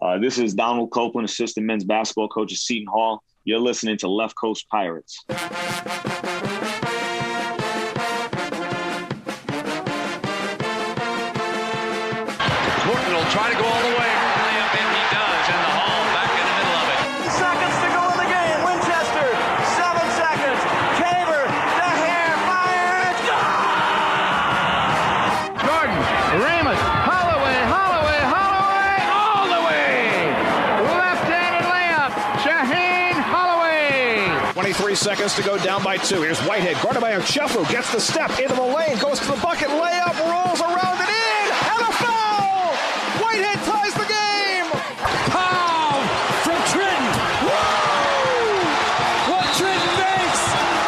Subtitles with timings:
[0.00, 3.22] Uh, this is Donald Copeland, assistant men's basketball coach at Seton Hall.
[3.44, 5.24] You're listening to Left Coast Pirates.
[35.00, 36.20] Seconds to go down by two.
[36.20, 39.68] Here's Whitehead, guarded by Ochefu, gets the step into the lane, goes to the bucket,
[39.68, 42.74] layup, rolls around and in, and a foul!
[43.16, 44.68] Whitehead ties the game!
[45.32, 46.04] Pow
[46.44, 47.04] from Trenton.
[47.48, 48.60] Woo!
[49.32, 50.42] What Trenton makes,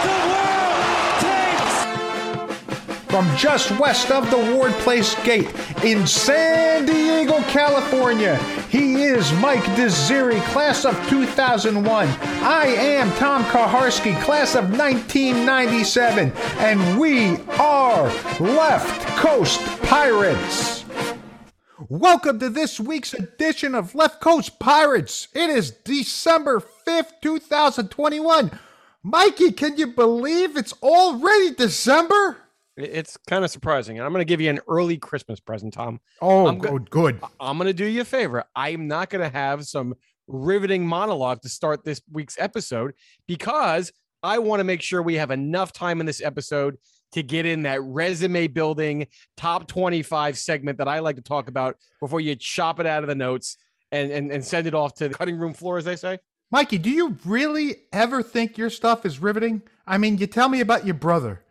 [0.05, 0.85] the world
[1.25, 3.09] takes.
[3.11, 5.49] From just west of the Ward Place Gate
[5.83, 8.37] in San Diego, California,
[8.69, 12.09] he is Mike Desiri, class of 2001.
[12.09, 18.07] I am Tom Kaharski, class of 1997, and we are
[18.41, 20.85] Left Coast Pirates.
[21.89, 25.29] Welcome to this week's edition of Left Coast Pirates.
[25.33, 28.59] It is December 5th, 2021.
[29.05, 32.42] Mikey, can you believe it's already December?
[32.77, 33.99] It's kind of surprising.
[33.99, 36.01] And I'm going to give you an early Christmas present, Tom.
[36.21, 37.21] Oh, I'm go- good.
[37.39, 38.45] I'm going to do you a favor.
[38.57, 39.95] I'm not going to have some
[40.27, 42.95] riveting monologue to start this week's episode
[43.27, 43.93] because
[44.23, 46.79] I want to make sure we have enough time in this episode
[47.13, 51.77] to get in that resume building top 25 segment that I like to talk about
[52.01, 53.59] before you chop it out of the notes
[53.91, 56.19] and, and, and send it off to the cutting room floor, as they say.
[56.51, 59.63] Mikey, do you really ever think your stuff is riveting?
[59.87, 61.42] I mean, you tell me about your brother.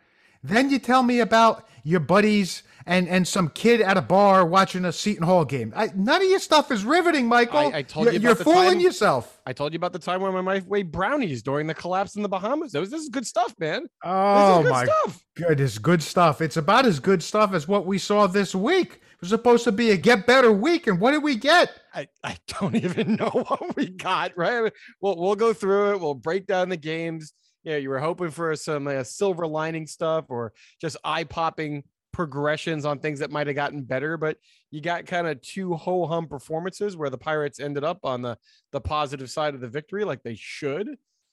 [0.43, 4.85] Then you tell me about your buddies and, and some kid at a bar watching
[4.85, 5.71] a Seton Hall game.
[5.75, 7.59] I, none of your stuff is riveting, Michael.
[7.59, 9.39] I- I told you're, you about you're the fooling time- yourself.
[9.45, 12.23] I told you about the time when my wife weighed brownies during the collapse in
[12.23, 12.71] the Bahamas.
[12.71, 13.85] That was, this is good stuff, man.
[14.03, 15.25] Oh this is oh, good my stuff.
[15.35, 16.41] goodness, good stuff.
[16.41, 18.93] It's about as good stuff as what we saw this week.
[18.93, 21.71] It was supposed to be a get better week, and what did we get?
[21.93, 24.71] I, I don't even know what we got, right?
[25.01, 25.99] We'll, we'll go through it.
[26.01, 27.33] We'll break down the games.
[27.63, 32.85] Yeah, you were hoping for some uh, silver lining stuff or just eye popping progressions
[32.85, 34.37] on things that might have gotten better, but
[34.69, 38.37] you got kind of two ho hum performances where the Pirates ended up on the,
[38.71, 40.89] the positive side of the victory, like they should.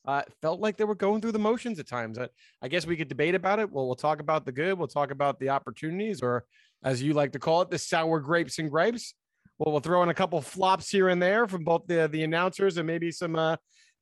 [0.06, 2.18] Uh, felt like they were going through the motions at times.
[2.18, 2.28] I,
[2.62, 3.70] I guess we could debate about it.
[3.70, 4.78] Well, we'll talk about the good.
[4.78, 6.44] We'll talk about the opportunities, or
[6.82, 9.12] as you like to call it, the sour grapes and gripes.
[9.58, 12.78] Well, we'll throw in a couple flops here and there from both the the announcers
[12.78, 13.56] and maybe some uh,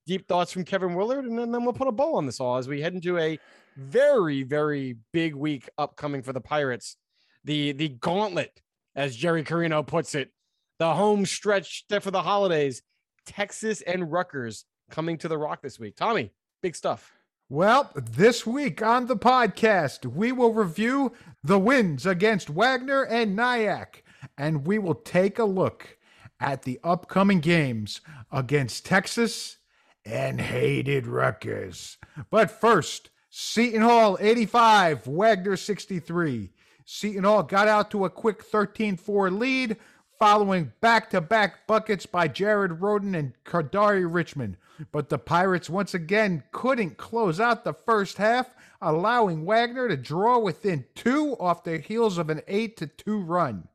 [0.06, 2.56] deep thoughts from Kevin Willard, and then, then we'll put a bow on this all
[2.56, 3.38] as we head into a
[3.76, 6.96] very very big week upcoming for the Pirates.
[7.44, 8.60] The the gauntlet,
[8.94, 10.32] as Jerry Carino puts it,
[10.78, 12.82] the home stretch for the holidays.
[13.26, 15.96] Texas and Rutgers coming to the Rock this week.
[15.96, 16.30] Tommy,
[16.62, 17.12] big stuff.
[17.48, 21.12] Well, this week on the podcast, we will review
[21.44, 24.02] the wins against Wagner and Nyack,
[24.36, 25.96] and we will take a look
[26.40, 28.00] at the upcoming games
[28.32, 29.58] against Texas
[30.06, 31.98] and hated Rutgers.
[32.30, 36.52] But first, Seton Hall 85, Wagner 63.
[36.84, 39.76] Seton Hall got out to a quick 13 4 lead
[40.18, 44.56] following back to back buckets by Jared Rhoden and Kadary Richmond.
[44.92, 50.38] But the Pirates once again couldn't close out the first half, allowing Wagner to draw
[50.38, 53.68] within two off the heels of an 8 to 2 run.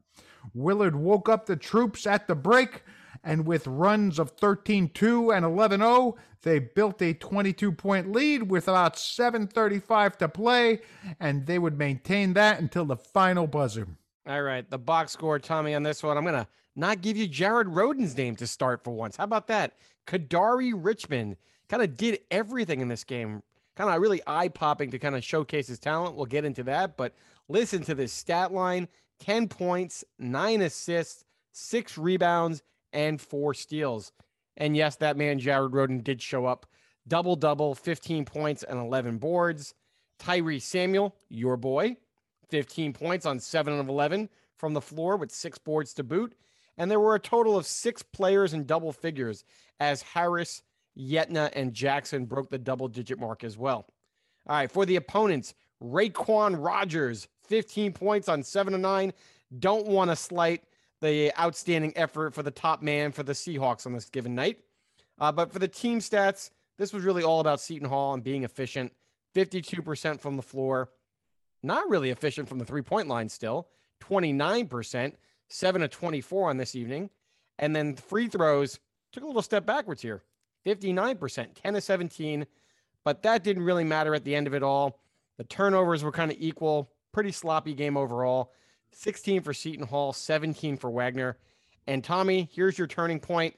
[0.53, 2.83] Willard woke up the troops at the break,
[3.23, 8.49] and with runs of 13 2 and 11 0, they built a 22 point lead
[8.49, 10.81] with about 7.35 to play,
[11.19, 13.87] and they would maintain that until the final buzzer.
[14.27, 16.17] All right, the box score, Tommy, on this one.
[16.17, 19.17] I'm gonna not give you Jared Rhoden's name to start for once.
[19.17, 19.73] How about that?
[20.07, 21.37] Kadary Richmond
[21.69, 23.43] kind of did everything in this game.
[23.75, 26.15] Kind of really eye popping to kind of showcase his talent.
[26.15, 27.13] We'll get into that, but
[27.47, 28.87] listen to this stat line
[29.19, 34.11] 10 points, nine assists, six rebounds, and four steals.
[34.57, 36.65] And yes, that man, Jared Rhoden, did show up
[37.07, 39.73] double double, 15 points and 11 boards.
[40.19, 41.97] Tyrese Samuel, your boy,
[42.49, 46.35] 15 points on 7 of 11 from the floor with six boards to boot.
[46.77, 49.43] And there were a total of six players in double figures
[49.79, 50.61] as Harris,
[50.97, 53.87] Yetna, and Jackson broke the double digit mark as well.
[54.47, 59.13] All right, for the opponents, Raquan Rogers, 15 points on 7 of 9.
[59.59, 60.63] Don't want to slight
[61.01, 64.59] the outstanding effort for the top man for the Seahawks on this given night.
[65.19, 68.43] Uh, but for the team stats, this was really all about Seton Hall and being
[68.43, 68.93] efficient.
[69.35, 70.89] 52% from the floor,
[71.63, 73.67] not really efficient from the three point line still,
[74.01, 75.13] 29%,
[75.47, 77.09] 7 of 24 on this evening.
[77.59, 78.79] And then free throws
[79.11, 80.23] took a little step backwards here
[80.65, 82.47] 59%, 10 to 17.
[83.03, 84.99] But that didn't really matter at the end of it all.
[85.37, 88.51] The turnovers were kind of equal, pretty sloppy game overall.
[88.93, 91.37] 16 for Seton Hall, 17 for Wagner.
[91.87, 93.55] And Tommy, here's your turning point.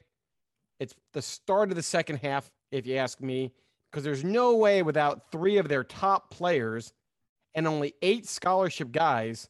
[0.80, 3.52] It's the start of the second half, if you ask me,
[3.90, 6.92] because there's no way without three of their top players
[7.54, 9.48] and only eight scholarship guys,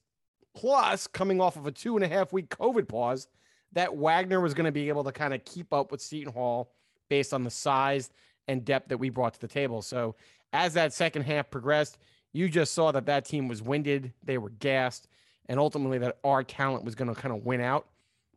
[0.55, 3.29] plus coming off of a two and a half week COVID pause,
[3.73, 6.73] that Wagner was going to be able to kind of keep up with Seton Hall
[7.09, 8.11] based on the size
[8.47, 9.83] and depth that we brought to the table.
[9.83, 10.15] So
[10.53, 11.99] as that second half progressed,
[12.33, 15.09] you just saw that that team was winded, they were gassed,
[15.49, 17.87] and ultimately that our talent was going to kind of win out.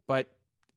[0.07, 0.27] But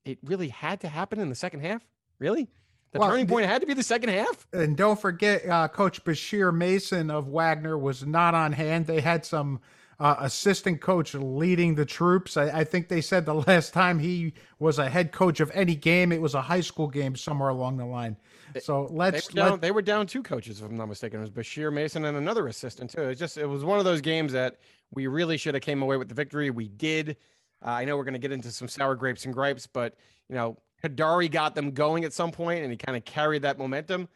[0.05, 1.87] it really had to happen in the second half.
[2.19, 2.49] Really?
[2.93, 4.47] The Well, turning point had to be the second half.
[4.53, 8.87] And don't forget, uh, Coach Bashir Mason of Wagner was not on hand.
[8.87, 9.61] They had some
[10.01, 12.37] uh, assistant coach leading the troops.
[12.37, 15.77] I, I think they said the last time he was a head coach of any
[15.77, 18.17] game, it was a high school game somewhere along the line.
[18.61, 21.21] So They let's were, down, let, they were down two coaches, if I'm not mistaken.
[21.21, 23.03] It was Bashir Mason and another assistant too.
[23.03, 24.57] It was just it was one of those games that
[24.93, 26.51] we really should have came away with the victory.
[26.51, 27.17] We did.
[27.65, 29.97] Uh, I know we're going to get into some sour grapes and gripes, but
[30.29, 33.59] you know, Kadary got them going at some point, and he kind of carried that
[33.59, 34.09] momentum.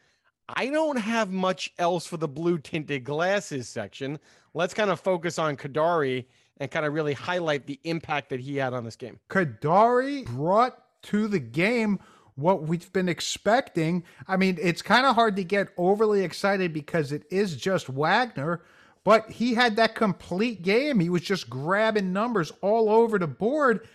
[0.49, 4.19] I don't have much else for the blue tinted glasses section.
[4.53, 6.27] Let's kind of focus on Kadary
[6.59, 9.19] and kind of really highlight the impact that he had on this game.
[9.31, 11.99] Kadary brought to the game
[12.37, 14.05] what we've been expecting.
[14.29, 18.63] I mean, it's kind of hard to get overly excited because it is just Wagner,
[19.05, 20.99] but he had that complete game.
[20.99, 23.87] He was just grabbing numbers all over the board.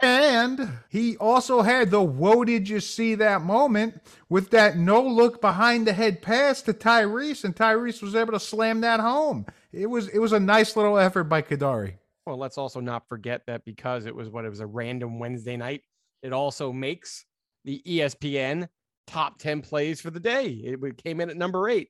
[0.00, 5.40] And he also had the whoa did you see that moment with that no look
[5.40, 9.44] behind the head pass to Tyrese, and Tyrese was able to slam that home.
[9.72, 11.94] It was it was a nice little effort by Kadary.
[12.26, 15.56] Well, let's also not forget that because it was what it was a random Wednesday
[15.56, 15.82] night,
[16.22, 17.24] it also makes
[17.64, 18.68] the ESPN
[19.06, 20.46] top 10 plays for the day.
[20.46, 21.88] It came in at number eight.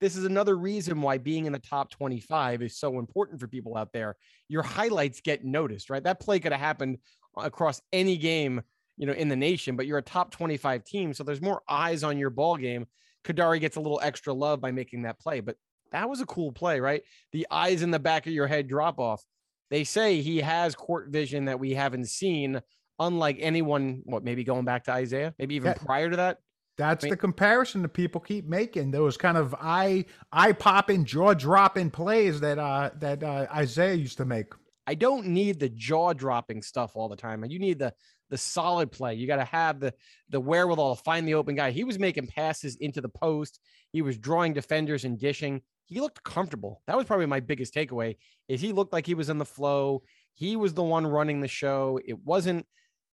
[0.00, 3.76] This is another reason why being in the top 25 is so important for people
[3.76, 4.16] out there.
[4.48, 6.02] Your highlights get noticed, right?
[6.02, 6.98] That play could have happened
[7.36, 8.62] across any game,
[8.96, 11.12] you know, in the nation, but you're a top 25 team.
[11.12, 12.86] So there's more eyes on your ball game.
[13.24, 15.56] Kadary gets a little extra love by making that play, but
[15.90, 17.02] that was a cool play, right?
[17.32, 19.22] The eyes in the back of your head drop off
[19.70, 22.60] they say he has court vision that we haven't seen,
[22.98, 24.02] unlike anyone.
[24.04, 25.84] What maybe going back to Isaiah, maybe even Yeah.
[25.84, 26.38] prior to that.
[26.78, 28.92] That's mean- the comparison that people keep making.
[28.92, 34.16] Those kind of eye eye popping, jaw dropping plays that uh that uh, Isaiah used
[34.18, 34.46] to make.
[34.86, 37.44] I don't need the jaw dropping stuff all the time.
[37.44, 37.92] You need the
[38.30, 39.14] the solid play.
[39.14, 39.92] You got to have the
[40.30, 41.72] the wherewithal to find the open guy.
[41.72, 43.60] He was making passes into the post.
[43.90, 45.62] He was drawing defenders and dishing.
[45.86, 46.82] He looked comfortable.
[46.86, 48.16] That was probably my biggest takeaway.
[48.48, 50.02] Is he looked like he was in the flow.
[50.34, 51.98] He was the one running the show.
[52.04, 52.66] It wasn't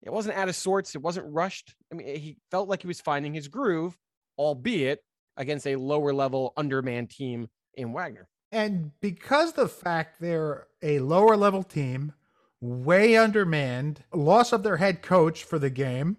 [0.05, 0.95] it wasn't out of sorts.
[0.95, 1.75] It wasn't rushed.
[1.91, 3.97] I mean, he felt like he was finding his groove,
[4.39, 5.01] albeit
[5.37, 8.29] against a lower level underman team in Wagner.
[8.53, 12.13] And because the fact they're a lower level team,
[12.61, 16.19] way undermanned, loss of their head coach for the game,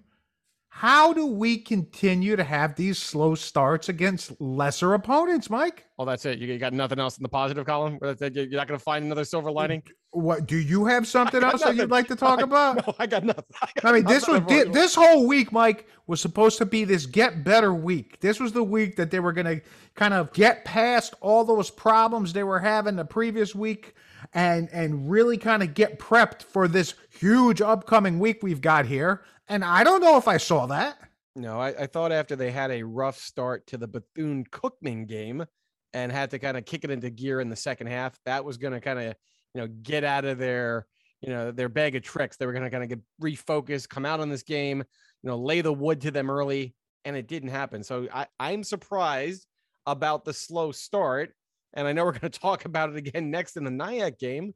[0.78, 5.86] how do we continue to have these slow starts against lesser opponents, Mike?
[5.98, 6.38] Oh, that's it.
[6.38, 7.98] You got nothing else in the positive column.
[8.02, 9.84] You're not going to find another silver lining.
[10.12, 12.86] What do you have something got else that you'd like to talk about?
[12.86, 13.46] No, I got nothing.
[13.86, 17.46] I mean, this was di- this whole week, Mike, was supposed to be this get
[17.46, 18.20] better week.
[18.20, 19.62] This was the week that they were going to
[19.94, 23.96] kind of get past all those problems they were having the previous week,
[24.34, 29.24] and and really kind of get prepped for this huge upcoming week we've got here.
[29.48, 30.98] And I don't know if I saw that.
[31.36, 35.46] No, I, I thought after they had a rough start to the Bethune Cookman game
[35.94, 38.58] and had to kind of kick it into gear in the second half, that was
[38.58, 39.16] going to kind of,
[39.54, 40.88] you know, get out of their,
[41.22, 42.38] you know, their bag of tricks.
[42.38, 45.38] They were going to kind of get refocused, come out on this game, you know,
[45.38, 46.74] lay the wood to them early,
[47.04, 47.84] and it didn't happen.
[47.84, 49.46] So I, I'm surprised
[49.86, 51.34] about the slow start.
[51.74, 54.54] And I know we're going to talk about it again next in the Nyack game.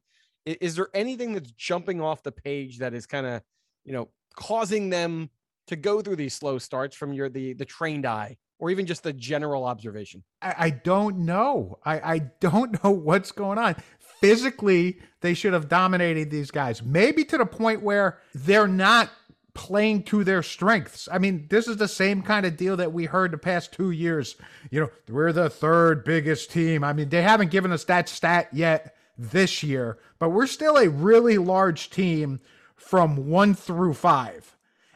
[0.47, 3.41] I- Is, there anything that's jumping off the page that is kind of,
[3.83, 5.29] you know, causing them
[5.67, 9.03] to go through these slow starts from your the the trained eye or even just
[9.03, 10.23] the general observation?
[10.41, 11.77] I, I don't know.
[11.85, 13.75] I, I don't know what's going on.
[14.19, 16.83] Physically, they should have dominated these guys.
[16.83, 19.09] Maybe to the point where they're not
[19.53, 21.07] playing to their strengths.
[21.11, 23.91] I mean, this is the same kind of deal that we heard the past two
[23.91, 24.35] years.
[24.71, 26.83] You know, we're the third biggest team.
[26.83, 30.89] I mean, they haven't given us that stat yet this year, but we're still a
[30.89, 32.39] really large team
[32.79, 34.55] from one through five.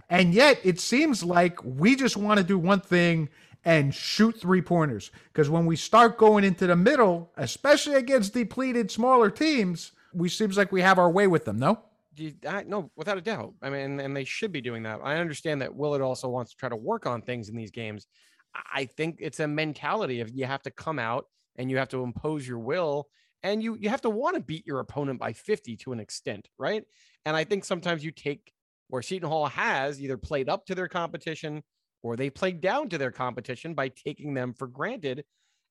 [0.09, 3.29] And yet it seems like we just want to do one thing
[3.65, 5.11] and shoot three pointers.
[5.31, 10.57] Because when we start going into the middle, especially against depleted smaller teams, we seems
[10.57, 11.79] like we have our way with them, no?
[12.15, 13.53] You, I, no, without a doubt.
[13.61, 14.99] I mean, and they should be doing that.
[15.03, 18.05] I understand that Willard also wants to try to work on things in these games.
[18.53, 21.89] I- I think it's a mentality of you have to come out and you have
[21.89, 23.07] to impose your will
[23.43, 26.47] and you you have to want to beat your opponent by 50 to an extent,
[26.57, 26.83] right?
[27.25, 28.51] And I think sometimes you take
[28.87, 31.63] where Seton Hall has either played up to their competition
[32.01, 35.23] or they played down to their competition by taking them for granted.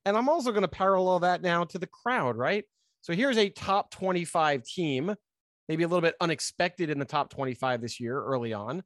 [0.04, 2.64] And I'm also going to parallel that now to the crowd, right?
[3.02, 5.14] So here's a top 25 team,
[5.68, 8.82] maybe a little bit unexpected in the top 25 this year early on,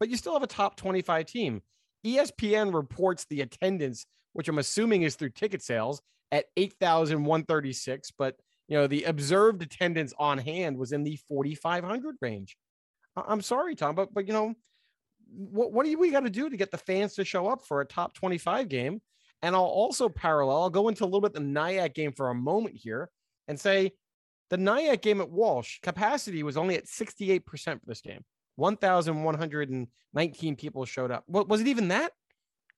[0.00, 1.62] but you still have a top 25 team.
[2.06, 6.00] ESPN reports the attendance, which I'm assuming is through ticket sales,
[6.32, 8.36] at 8,136, but
[8.68, 12.56] you know the observed attendance on hand was in the 4,500 range.
[13.16, 14.54] I'm sorry, Tom, but but you know
[15.30, 17.80] what what do we got to do to get the fans to show up for
[17.80, 19.00] a top 25 game?
[19.42, 20.62] And I'll also parallel.
[20.62, 23.08] I'll go into a little bit the Nyack game for a moment here
[23.46, 23.92] and say
[24.50, 28.24] the Nyack game at Walsh capacity was only at 68% for this game.
[28.56, 31.22] 1,119 people showed up.
[31.26, 32.12] What was it even that?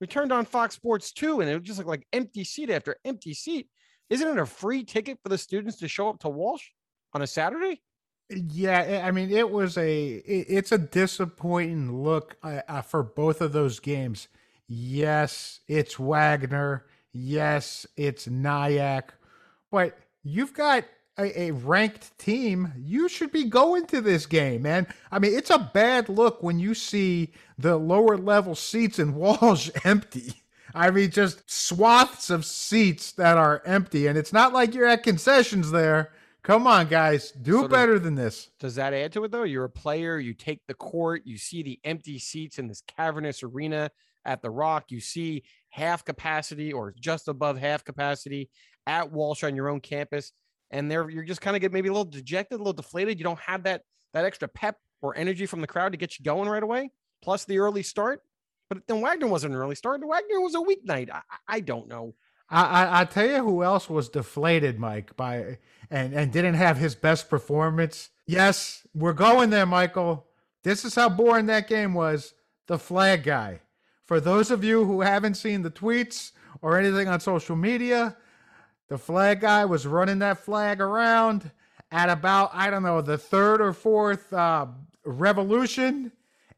[0.00, 3.35] We turned on Fox Sports 2 and it just like, like empty seat after empty
[3.35, 3.69] seat.
[4.09, 6.69] Isn't it a free ticket for the students to show up to Walsh
[7.12, 7.83] on a Saturday?
[8.30, 13.40] Yeah, I mean, it was a it- it's a disappointing look uh, uh, for both
[13.40, 14.28] of those games.
[14.69, 16.87] Yes, it's Wagner.
[17.12, 19.14] Yes, it's Nyack.
[19.73, 20.85] But you've got
[21.20, 22.72] a, a ranked team.
[22.76, 24.86] You should be going to this game, man.
[25.12, 29.70] I mean, it's a bad look when you see the lower level seats in Walsh
[29.84, 30.34] empty.
[30.74, 35.02] I mean, just swaths of seats that are empty, and it's not like you're at
[35.02, 36.12] concessions there.
[36.42, 38.48] Come on, guys, do So does- better than this.
[38.60, 39.42] Does that add to it though?
[39.42, 43.42] You're a player, you take the court, you see the empty seats in this cavernous
[43.42, 43.90] arena
[44.24, 48.48] at the Rock, you see half capacity or just above half capacity
[48.86, 50.32] at Walsh on your own campus,
[50.70, 53.18] and there you're just kind of get maybe a little dejected, a little deflated.
[53.18, 56.24] You don't have that that extra pep or energy from the crowd to get you
[56.24, 56.90] going right away.
[57.22, 58.22] Plus the early start.
[58.68, 60.00] But then Wagner wasn't an early start.
[60.04, 61.10] Wagner was a weeknight.
[61.10, 62.14] I I don't know.
[62.48, 65.58] I, I I tell you who else was deflated, Mike, by
[65.90, 68.10] and and didn't have his best performance.
[68.26, 70.26] Yes, we're going there, Michael.
[70.62, 72.34] This is how boring that game was.
[72.66, 73.60] The flag guy.
[74.04, 78.16] For those of you who haven't seen the tweets or anything on social media,
[78.90, 81.50] the flag guy was running that flag around
[81.92, 84.66] at about I don't know the third or fourth uh,
[85.04, 86.12] revolution.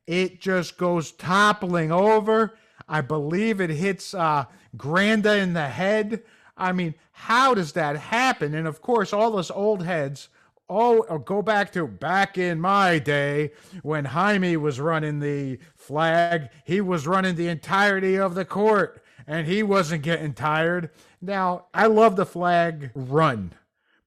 [0.07, 2.55] It just goes toppling over.
[2.89, 4.47] I believe it hits uh,
[4.77, 6.23] Granda in the head.
[6.57, 8.55] I mean, how does that happen?
[8.55, 10.29] And of course, all those old heads.
[10.71, 13.51] Oh, uh, go back to back in my day
[13.83, 16.49] when Jaime was running the flag.
[16.65, 20.91] He was running the entirety of the court and he wasn't getting tired.
[21.21, 23.53] Now, I love the flag run,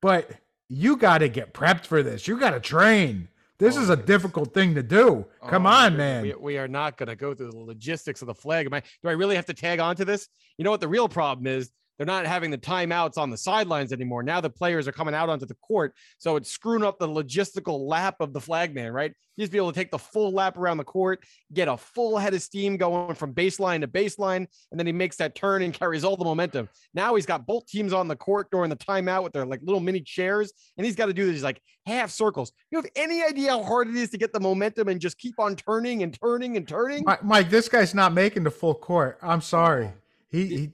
[0.01, 0.29] but
[0.69, 2.27] you got to get prepped for this.
[2.27, 3.29] You got to train.
[3.57, 5.25] This oh, is a difficult thing to do.
[5.41, 6.21] Oh, Come Oh, on, we- man.
[6.23, 8.65] We, we are not going to go through the logistics of the flag.
[8.65, 10.27] Am I, do I really have to tag on to this?
[10.57, 11.71] You know what the real problem is?
[11.97, 14.23] They're not having the timeouts on the sidelines anymore.
[14.23, 15.93] Now the players are coming out onto the court.
[16.17, 19.13] So it's screwing up the logistical lap of the flagman, right?
[19.35, 21.23] You just be able to take the full lap around the court,
[21.53, 25.17] get a full head of steam going from baseline to baseline, and then he makes
[25.17, 26.69] that turn and carries all the momentum.
[26.93, 29.81] Now he's got both teams on the court during the timeout with their like little
[29.81, 32.51] mini chairs, and he's got to do these like half circles.
[32.71, 35.39] You have any idea how hard it is to get the momentum and just keep
[35.39, 37.03] on turning and turning and turning?
[37.21, 39.17] Mike, this guy's not making the full court.
[39.21, 39.87] I'm sorry.
[39.87, 39.93] Oh.
[40.31, 40.71] He, he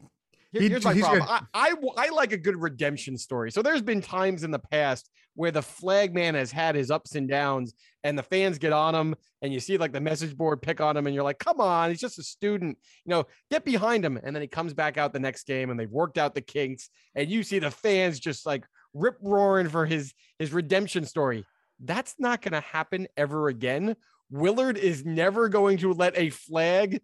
[0.52, 1.26] Here- He- Here's my he's problem.
[1.26, 3.52] gonna- I, I I like a good redemption story.
[3.52, 7.16] So there's been times in the past where the flag man has had his ups
[7.16, 10.62] and downs, and the fans get on him, and you see like the message board
[10.62, 13.64] pick on him, and you're like, come on, he's just a student, you know, get
[13.64, 14.18] behind him.
[14.22, 16.90] And then he comes back out the next game, and they've worked out the kinks,
[17.16, 21.46] and you see the fans just like rip roaring for his his redemption story.
[21.80, 23.96] That's not going to happen ever again.
[24.30, 27.02] Willard is never going to let a flag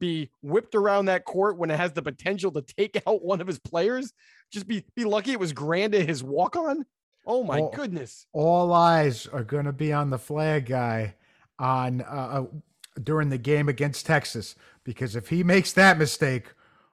[0.00, 3.46] be whipped around that court when it has the potential to take out one of
[3.46, 4.12] his players.
[4.50, 6.84] Just be be lucky it was Granda his walk on.
[7.26, 7.70] Oh my Oh.
[7.72, 8.26] goodness.
[8.32, 11.14] all eyes are going to be on the flag guy
[11.58, 12.44] on uh, uh,
[13.04, 16.46] during the game against Texas because if he makes that mistake,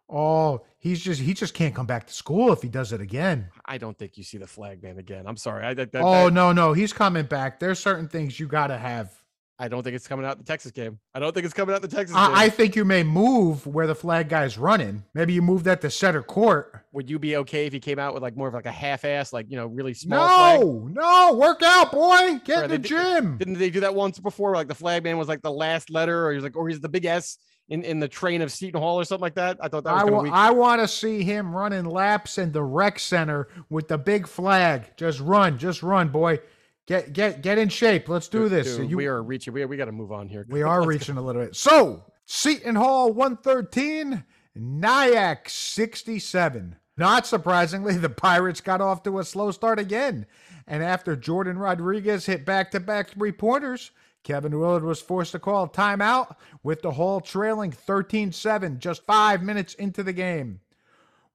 [0.10, 3.48] oh, he's just he just can't come back to school if he does it again.
[3.66, 5.26] I don't think you see the flag man again.
[5.26, 5.66] I'm sorry.
[5.66, 7.60] I, that, that- Oh that- no, no, he's coming back.
[7.60, 9.12] There's certain things you got to have.
[9.60, 11.00] I don't think it's coming out the Texas game.
[11.16, 12.24] I don't think it's coming out the Texas game.
[12.24, 15.04] I, I think you may move where the flag guy's running.
[15.16, 16.84] Maybe you move that to center court.
[16.92, 19.04] Would you be okay if he came out with like more of like a half
[19.04, 20.60] ass, like you know, really small flag?
[20.60, 22.40] No, no, work out, boy.
[22.46, 23.38] Get Or in the they gym.
[23.38, 24.54] Didn't they do that once before?
[24.54, 26.90] Like the flag man was like the last letter, or he's like, or he's the
[26.90, 29.58] big S in, in the train of Seton Hall or something like that.
[29.60, 30.34] I thought that was I, weak.
[30.34, 34.96] I want to see him running laps in the rec center with the big flag.
[34.98, 36.40] Just run, just run, boy.
[36.88, 38.08] Get get get in shape.
[38.10, 38.78] Let's do Dude, this.
[38.78, 39.54] dude, You- we are reaching.
[39.54, 40.46] We, we got to move on here.
[40.50, 40.90] we are Let's go.
[40.90, 41.56] reaching a little bit.
[41.56, 44.24] So Seton Hall 113,
[44.56, 46.76] Nyack 67.
[47.00, 50.26] Not surprisingly, the Pirates got off to a slow start again.
[50.66, 53.92] And after Jordan Rodriguez hit back to back three pointers,
[54.24, 59.06] Kevin Willard was forced to call a timeout with the Hall trailing 13 7 just
[59.06, 60.60] five minutes into the game.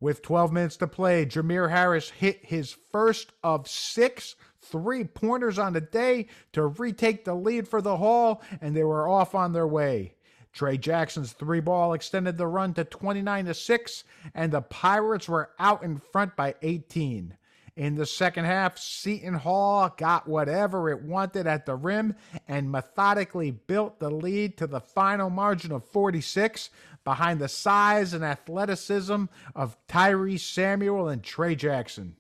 [0.00, 5.72] With 12 minutes to play, Jamir Harris hit his first of six three pointers on
[5.72, 9.66] the day to retake the lead for the Hall, and they were off on their
[9.66, 10.14] way.
[10.52, 14.04] Tray Jackson's three ball extended the run to 29 to 6,
[14.34, 17.36] and the Pirates were out in front by 18.
[17.74, 22.14] In the second half, Seton Hall got whatever it wanted at the rim
[22.46, 26.68] and methodically built the lead to the final margin of 46
[27.02, 32.16] behind the size and athleticism of Tyrese Samuel and Tray Jackson.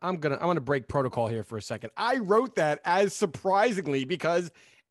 [0.00, 1.90] I'm gonna I'm gonna break protocol here for a second.
[1.96, 4.50] I wrote that as surprisingly because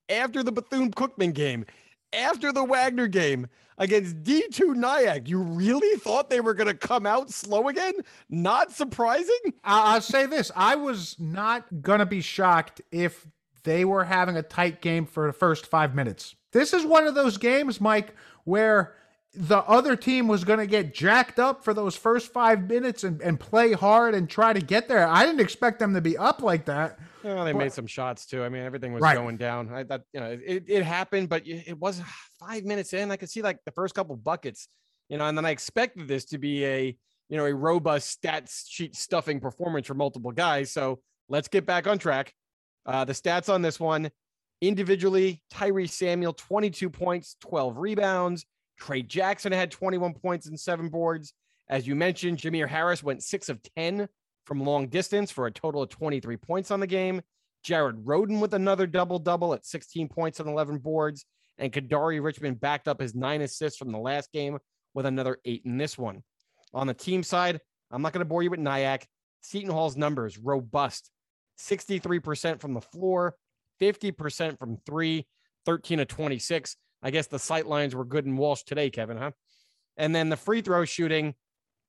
[0.10, 1.66] after the Bethune Cookman game,
[2.14, 7.32] after the Wagner game against D2 Nyack, you really thought they were gonna come out
[7.32, 7.94] slow again?
[8.30, 9.54] Not surprising.
[9.64, 13.28] I'll say this I was not to be shocked if
[13.64, 16.36] they were having a tight game for the first five minutes.
[16.52, 18.96] This is one of those games, Mike, where
[19.34, 23.22] the other team was going to get jacked up for those first five minutes and,
[23.22, 25.08] and play hard and try to get there.
[25.08, 27.00] I didn't expect them to be up like that.
[27.24, 28.44] Well, they But- made some shots too.
[28.44, 29.16] I mean, everything was Right.
[29.16, 29.74] going down.
[29.74, 32.02] I thought, you know, it, it happened, but it was
[32.40, 33.10] five minutes in.
[33.12, 34.68] I could see like the first couple buckets,
[35.08, 36.98] you know, and then I expected this to be a,
[37.30, 40.72] you know, a robust stats sheet stuffing performance for multiple guys.
[40.72, 42.34] So let's get back on track.
[42.86, 44.12] Uh, the stats on this one
[44.60, 48.46] individually Tyrese Samuel, 22 points, 12 rebounds.
[48.78, 51.34] Tray Jackson had 21 points and seven boards.
[51.70, 54.08] As you mentioned, Jamir Harris went six of 10
[54.46, 57.22] from long distance for a total of 23 points on the game.
[57.64, 61.26] Jared Rhoden with another double double at 16 points and 11 boards.
[61.58, 64.58] And Kadary Richmond backed up his nine assists from the last game
[64.94, 66.24] with another eight in this one.
[66.74, 67.60] On the team side,
[67.92, 69.08] I'm not going to bore you with Nyack.
[69.42, 71.12] Seton Hall's numbers robust
[71.60, 73.36] 63% from the floor,
[73.80, 75.28] 50% from three,
[75.66, 76.76] 13 to 26.
[77.04, 79.32] I guess the sight lines were good in Walsh today, Kevin, huh?
[79.98, 81.36] And then the free throw shooting,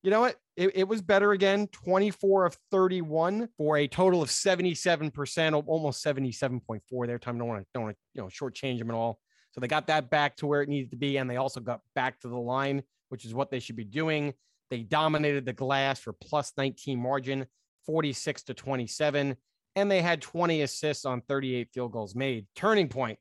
[0.03, 0.37] you know what?
[0.57, 6.05] It, it was better again 24 of 31 for a total of 77%, al- almost
[6.05, 7.19] 77.4 there.
[7.19, 9.19] Time don't want to, don't want to, you know, shortchange them at all.
[9.53, 11.19] So they got that back to where it needed to be.
[11.19, 14.35] And they also got back to the line, which is what they should be doing.
[14.71, 17.47] They dominated the glass for plus 19 margin,
[17.87, 19.37] 46 to 27.
[19.77, 22.47] And they had 20 assists on 38 field goals made.
[22.57, 23.19] Turning point.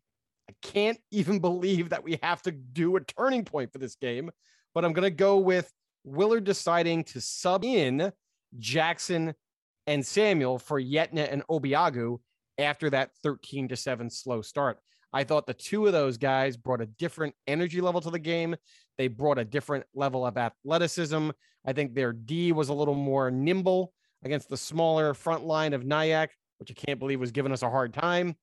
[0.49, 4.31] I can't even believe that we have to do a turning point for this game,
[4.73, 5.71] but I'm going to go with
[6.03, 8.11] Willard deciding to sub in
[8.57, 9.33] Jackson
[9.87, 12.19] and Samuel for Yetna and Obiagu
[12.57, 14.79] after that 13 to 7 slow start.
[15.13, 18.55] I thought the two of those guys brought a different energy level to the game.
[18.97, 21.31] They brought a different level of athleticism.
[21.65, 25.83] I think their D was a little more nimble against the smaller front line of
[25.83, 28.35] Nyack, which I can't believe was giving us a hard time.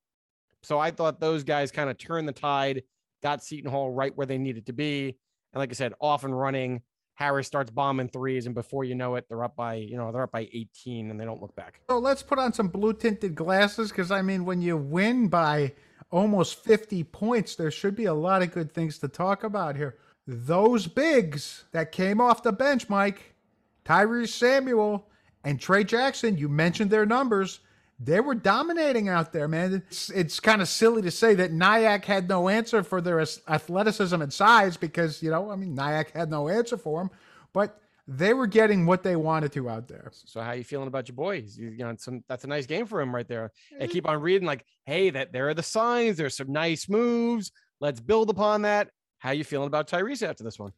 [0.63, 2.83] So I thought those guys kind of turned the tide,
[3.23, 5.17] got Seton Hall right where they needed to be.
[5.53, 6.83] And like I said, off and running.
[7.15, 10.23] Harris starts bombing threes, and before you know it, they're up by, you know, they're
[10.23, 11.81] up by 18 and they don't look back.
[11.91, 15.73] So let's put on some blue tinted glasses because I mean, when you win by
[16.13, 19.97] almost 50 points, there should be a lot of good things to talk about here.
[20.29, 23.35] Those bigs that came off the bench, Mike,
[23.85, 25.09] Tyrese Samuel
[25.43, 27.59] and Tray Jackson, you mentioned their numbers.
[28.01, 29.83] They were dominating out there, man.
[29.89, 34.23] It's, it's kind of silly to say that Nyack had no answer for their athleticism
[34.23, 37.11] and size because, you know, I mean, Nyack had no answer for them,
[37.53, 40.11] but they were getting what they wanted to out there.
[40.13, 41.59] So how you feeling about your boys?
[41.59, 43.53] You, you know, some that's a nice game for him right there.
[43.71, 43.93] They mm-hmm.
[43.93, 46.17] keep on reading like, hey, that there are the signs.
[46.17, 47.53] There's some nice moves.
[47.81, 48.91] Let's build upon that.
[49.19, 50.73] How you feeling about Tyrese after this one?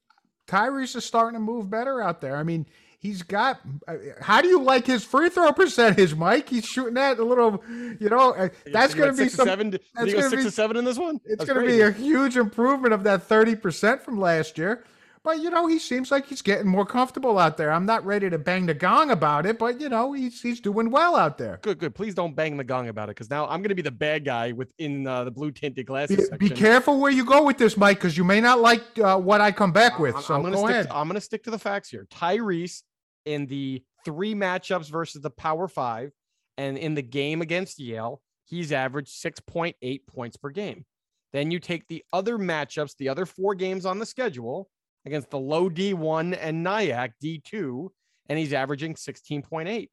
[0.48, 2.36] Tyrese is starting to move better out there.
[2.36, 2.66] I mean,
[3.00, 3.60] he's got.
[3.88, 6.48] uh, How do you like his free throw percentage, Mike?
[6.48, 7.62] He's shooting that a little.
[7.68, 9.46] You know, uh, that's Did he go going to be to some.
[9.48, 9.70] seven.
[9.70, 11.20] That's he go gonna six be- to seven in this one?
[11.24, 14.84] It's going to be a huge improvement of that thirty percent from last year.
[15.22, 17.70] But you know, he seems like he's getting more comfortable out there.
[17.70, 20.90] I'm not ready to bang the gong about it, but you know, he's he's doing
[20.90, 21.58] well out there.
[21.60, 21.94] good, good.
[21.94, 24.24] Please don't bang the gong about it because now I'm going to be the bad
[24.24, 26.38] guy within uh, the blue tinted glasses Be, section.
[26.38, 29.42] be careful where you go with this, Mike, because you may not like uh, what
[29.42, 30.16] I come back with.
[30.16, 30.86] I'm, so I'm gonna go ahead.
[30.86, 32.06] To, I'm going to stick to the facts here.
[32.10, 32.80] Tyrese
[33.24, 36.12] in the three matchups versus the Power Five,
[36.56, 40.84] and in the game against Yale, he's averaged 6.8 points per game.
[41.32, 44.68] Then you take the other matchups, the other four games on the schedule
[45.06, 47.88] against the low D1 and Nyack D2,
[48.28, 49.88] and he's averaging 16.8.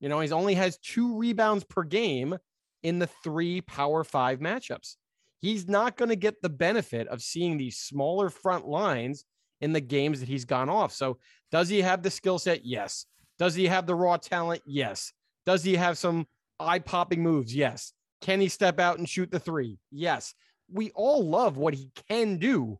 [0.00, 2.36] You know, he's only has two rebounds per game
[2.82, 4.96] in the three Power Five matchups.
[5.40, 9.24] He's not going to get the benefit of seeing these smaller front lines
[9.60, 10.92] in the games that he's gone off.
[10.92, 11.18] So,
[11.50, 12.64] does he have the skill set?
[12.64, 13.06] Yes.
[13.38, 14.62] Does he have the raw talent?
[14.66, 15.12] Yes.
[15.46, 16.26] Does he have some
[16.58, 17.54] eye popping moves?
[17.54, 17.92] Yes.
[18.20, 19.78] Can he step out and shoot the three?
[19.90, 20.34] Yes.
[20.70, 22.78] We all love what he can do,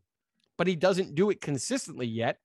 [0.57, 2.37] but he doesn't do it consistently yet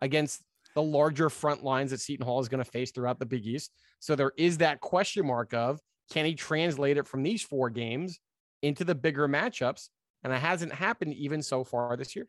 [0.00, 0.42] against
[0.74, 3.70] the larger front lines that Seton Hall is going to face throughout the Big East.
[4.00, 8.20] So there is that question mark of can he translate it from these four games
[8.62, 9.88] into the bigger matchups?
[10.22, 12.26] And it hasn't happened even so far this year.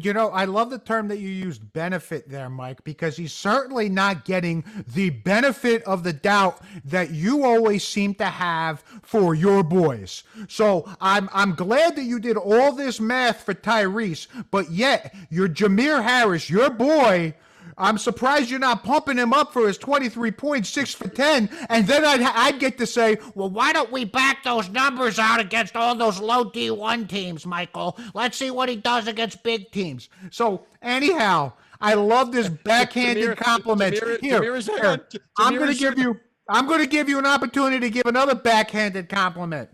[0.00, 3.88] You know, I love the term that you used, benefit there, Mike, because he's certainly
[3.88, 9.62] not getting the benefit of the doubt that you always seem to have for your
[9.62, 10.22] boys.
[10.48, 15.48] So I'm I'm glad that you did all this math for Tyrese, but yet your
[15.48, 17.34] Jamir Harris, your boy,
[17.78, 21.48] I'm surprised you're not pumping him up for his 23 points, six for 10.
[21.68, 25.40] And then I'd, I'd get to say, well, why don't we back those numbers out
[25.40, 27.98] against all those low D1 teams, Michael?
[28.14, 30.08] Let's see what he does against big teams.
[30.30, 33.96] So, anyhow, I love this backhanded Jamir- compliment.
[33.96, 35.06] Jamir- here, Jamir's- here,
[35.38, 36.20] I'm going to give you.
[36.48, 39.70] I'm going to give you an opportunity to give another backhanded compliment.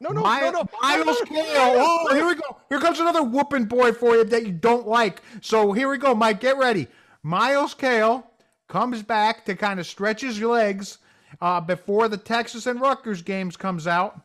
[0.00, 0.68] No, no, My- no, no.
[0.80, 1.74] Myles no, no, Cale.
[1.74, 1.74] no.
[2.08, 2.56] Oh, here we go.
[2.68, 5.20] Here comes another whooping boy for you that you don't like.
[5.42, 6.40] So here we go, Mike.
[6.40, 6.88] Get ready.
[7.22, 8.26] Myles Cale
[8.68, 10.98] comes back to kind of stretch his legs
[11.40, 14.20] uh, before the Texas and Rutgers games comes out.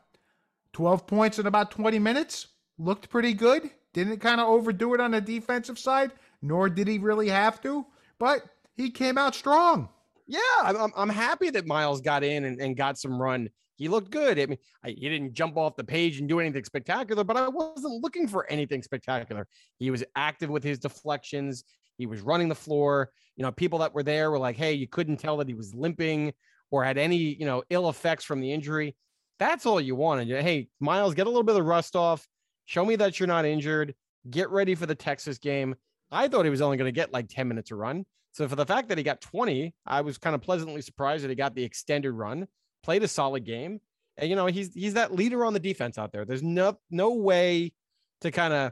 [0.74, 2.48] 12 points in about 20 minutes.
[2.78, 3.70] Looked pretty good.
[3.94, 7.86] Didn't kind of overdo it on the defensive side, nor did he really have to.
[8.20, 8.44] But
[8.76, 9.90] he came out strong.
[10.28, 13.50] Yeah, I'm, I'm- happy that Myles got in and, and got some run.
[13.76, 14.40] He looked good.
[14.40, 17.48] I mean, I, he didn't jump off the page and do anything spectacular, but I
[17.48, 19.48] wasn't looking for anything spectacular.
[19.78, 21.64] He was active with his deflections.
[21.98, 23.12] He was running the floor.
[23.36, 25.74] You know, people that were there were like, "Hey, you couldn't tell that he was
[25.74, 26.34] limping
[26.72, 28.96] or had any, you know, ill effects from the injury."
[29.40, 30.30] That's all you wanted.
[30.42, 32.28] Hey, Myles, get a little bit of rust off.
[32.66, 33.94] Show me that you're not injured.
[34.30, 35.76] Get ready for the Texas game.
[36.12, 38.06] I thought he was only going to get like 10 minutes to run.
[38.32, 41.30] So for the fact that he got 20, I was kind of pleasantly surprised that
[41.30, 42.48] he got the extended run,
[42.84, 43.80] played a solid game.
[44.18, 46.26] And you know, he's he's that leader on the defense out there.
[46.26, 47.74] There's no no way
[48.22, 48.72] to kind of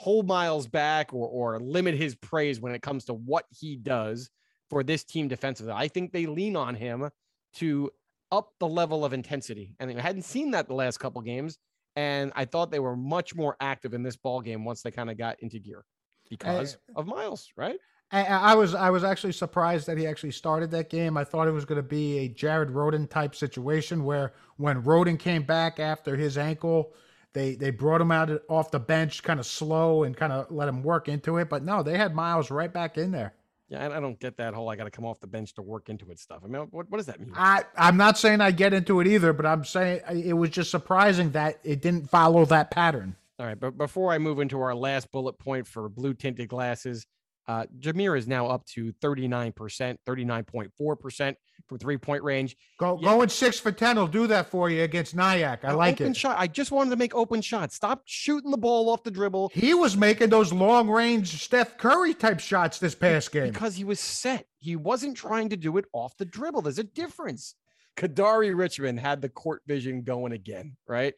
[0.00, 4.30] hold Myles back or or limit his praise when it comes to what he does
[4.70, 5.74] for this team defensively.
[5.76, 7.10] I think they lean on him
[7.56, 7.90] to
[8.32, 9.74] up the level of intensity.
[9.78, 11.58] And I hadn't seen that the last couple games.
[11.96, 15.10] And I thought they were much more active in this ball game once they kind
[15.10, 15.84] of got into gear
[16.30, 17.76] because eh, of Myles, right?
[18.10, 21.18] I, I was I was actually surprised that he actually started that game.
[21.18, 25.18] I thought it was going to be a Jared Rhoden type situation where when Rhoden
[25.18, 26.94] came back after his ankle,
[27.32, 30.68] they they brought him out off the bench kind of slow and kind of let
[30.68, 31.48] him work into it.
[31.48, 33.34] But no, they had Myles right back in there.
[33.68, 35.62] Yeah, I- I don't get that whole I got to come off the bench to
[35.62, 36.40] work into it stuff.
[36.44, 37.32] I mean, what, what does that mean?
[37.36, 40.70] I I'm not saying I get into it either, but I'm saying it was just
[40.70, 43.14] surprising that it didn't follow that pattern.
[43.38, 47.06] All right, but before I move into our last bullet point for blue tinted glasses,
[47.48, 51.34] uh, Jamir is now up to 39%, 39.4%
[51.68, 52.56] from three point range.
[52.78, 53.10] Go Yeah.
[53.10, 55.64] going six for ten will do that for you against Nyack.
[55.64, 56.16] I Uh, like open it.
[56.16, 56.36] Shot.
[56.38, 57.74] I just wanted to make open shots.
[57.76, 62.14] Stop shooting the ball off the dribble He was making those long range Steph Curry
[62.14, 63.52] type shots this past game.
[63.52, 64.46] because he was set.
[64.58, 66.62] He wasn't trying to do it off the dribble.
[66.62, 67.54] There's a difference.
[67.96, 71.14] Kadary Richmond had the court vision going again, right?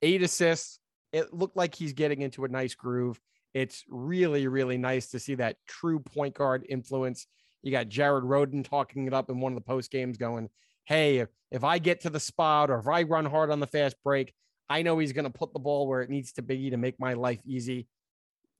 [0.00, 0.78] Eight assists.
[1.12, 3.20] It looked like he's getting into a nice groove.
[3.54, 7.26] It's really, really nice to see that true point guard influence.
[7.62, 10.48] You got Jared Rhoden talking it up in one of the post games, going,
[10.84, 13.66] Hey, if, if I get to the spot or if I run hard on the
[13.66, 14.32] fast break,
[14.68, 16.98] I know he's going to put the ball where it needs to be to make
[16.98, 17.86] my life easy.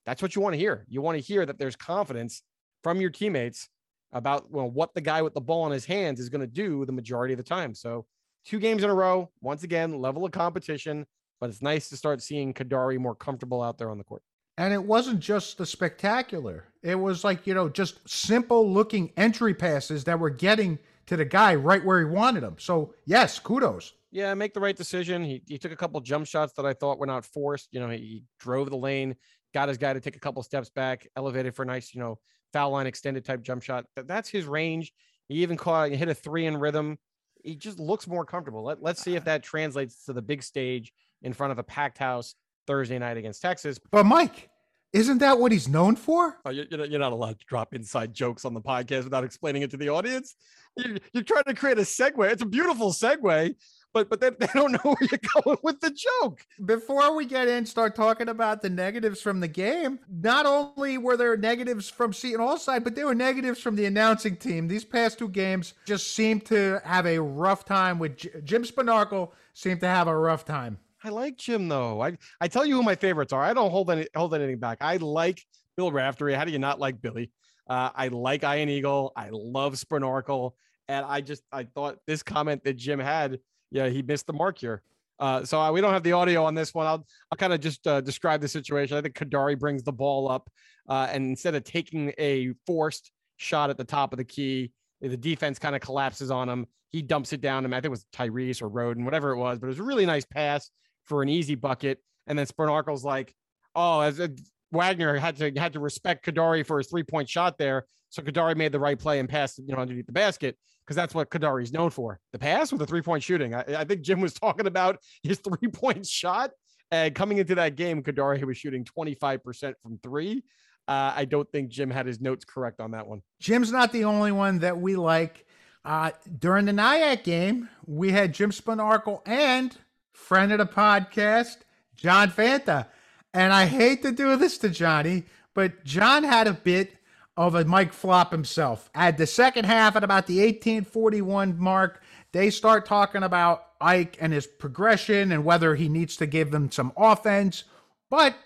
[0.04, 0.84] That's what you want to hear.
[0.88, 2.42] You want to hear that there's confidence
[2.82, 3.68] from your teammates
[4.12, 6.84] about well, what the guy with the ball in his hands is going to do
[6.84, 7.74] the majority of the time.
[7.74, 8.06] So,
[8.44, 11.06] two games in a row, once again, level of competition,
[11.40, 14.22] but it's nice to start seeing Kadary more comfortable out there on the court.
[14.58, 16.64] And it wasn't just the spectacular.
[16.82, 21.24] It was like, you know, just simple looking entry passes that were getting to the
[21.24, 22.56] guy right where he wanted him.
[22.58, 23.94] So, yes, kudos.
[24.10, 25.24] Yeah, make the right decision.
[25.24, 27.68] He, he took a couple jump shots that I thought were not forced.
[27.72, 29.16] You know, he, he drove the lane,
[29.54, 32.18] got his guy to take a couple steps back, elevated for a nice, you know,
[32.52, 33.86] foul line extended type jump shot.
[33.96, 34.92] Th- That's his range.
[35.28, 36.98] He even caught hit a three in rhythm.
[37.42, 38.64] He just looks more comfortable.
[38.64, 39.26] Let, let's see if ah.
[39.26, 42.34] that translates to the big stage in front of a packed house
[42.66, 43.78] Thursday night against Texas.
[43.90, 44.48] But, Mike,
[44.92, 46.38] isn't that what he's known for?
[46.44, 49.70] Oh, you're, you're not- allowed to drop inside jokes on the podcast without explaining it
[49.70, 50.34] to the audience.
[50.76, 52.30] You're, you're trying to create a segue.
[52.30, 53.54] It's a beautiful segue,
[53.94, 56.44] but but they, they don't know where you're going with the joke.
[56.64, 59.98] Before we get in, start talking about the negatives from the game.
[60.10, 63.84] Not only were there negatives from Seton Hall side, but there were negatives from the
[63.86, 64.68] announcing team.
[64.68, 69.30] These past two games just seemed to have a rough time with J- Jim Spanarkel
[69.54, 70.78] Seemed to have a rough time.
[71.04, 72.00] I like Jim though.
[72.02, 73.42] I I tell you who my favorites are.
[73.42, 74.78] I don't hold any hold anything back.
[74.80, 75.42] I like
[75.76, 76.34] Bill Raftery.
[76.34, 77.30] How do you not like Billy?
[77.68, 79.12] Uh, I like Ian Eagle.
[79.16, 80.52] I love Spanarkel.
[80.88, 83.38] And I just I thought this comment that Jim had,
[83.70, 84.82] yeah, he missed the mark here.
[85.18, 86.86] Uh, so I, we don't have the audio on this one.
[86.86, 88.96] I'll I'll kind of just uh, describe the situation.
[88.96, 90.50] I think Kadary brings the ball up,
[90.88, 95.16] uh, and instead of taking a forced shot at the top of the key, the
[95.16, 96.66] defense kind of collapses on him.
[96.90, 97.64] He dumps it down.
[97.64, 97.72] him.
[97.72, 100.06] I think it was Tyrese or Rhoden, whatever it was, but it was a really
[100.06, 100.70] nice pass
[101.04, 101.98] for an easy bucket.
[102.26, 103.34] And then Spanarkel's like,
[103.74, 104.30] "Oh, as a,
[104.72, 107.86] Wagner had to had to respect Kadary for his three point shot there.
[108.08, 111.14] So Kadary made the right play and passed, you know, underneath the basket because that's
[111.14, 112.18] what Kadary's known for.
[112.32, 113.54] The pass with the three point shooting.
[113.54, 116.50] I, I, think Jim was talking about his three point shot.
[116.90, 120.42] And coming into that game, Kadary was shooting 25% from three.
[120.86, 123.22] Uh, I don't think Jim had his notes correct on that one.
[123.40, 125.46] Jim's not the only one that we like.
[125.84, 129.76] Uh, during the Nyack game, we had Jim Spanarkel and
[130.12, 131.58] friend of the podcast,
[131.96, 132.86] John Fanta.
[133.34, 136.94] And I hate to do this to Johnny, but John had a bit
[137.36, 138.90] of a Mike Flop himself.
[138.94, 144.32] At the second half, at about the 1841 mark, they start talking about Ike and
[144.32, 147.64] his progression and whether he needs to give them some offense.
[148.10, 148.36] But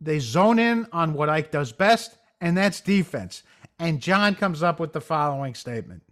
[0.00, 3.42] they zone in on what Ike does best, and that's defense.
[3.78, 6.02] And John comes up with the following statement.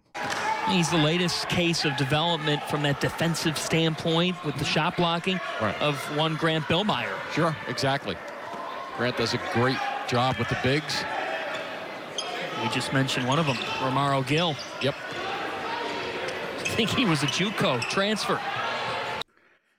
[0.67, 5.79] He's the latest case of development from that defensive standpoint with the shot blocking Right.
[5.81, 7.13] of one Grant Billmeier.
[7.33, 8.15] Sure, exactly.
[8.97, 11.03] Grant does a great job with the bigs.
[12.61, 14.55] We just mentioned one of them, Romaro Gill.
[14.81, 14.93] Yep.
[14.95, 18.39] I think he was a JUCO transfer.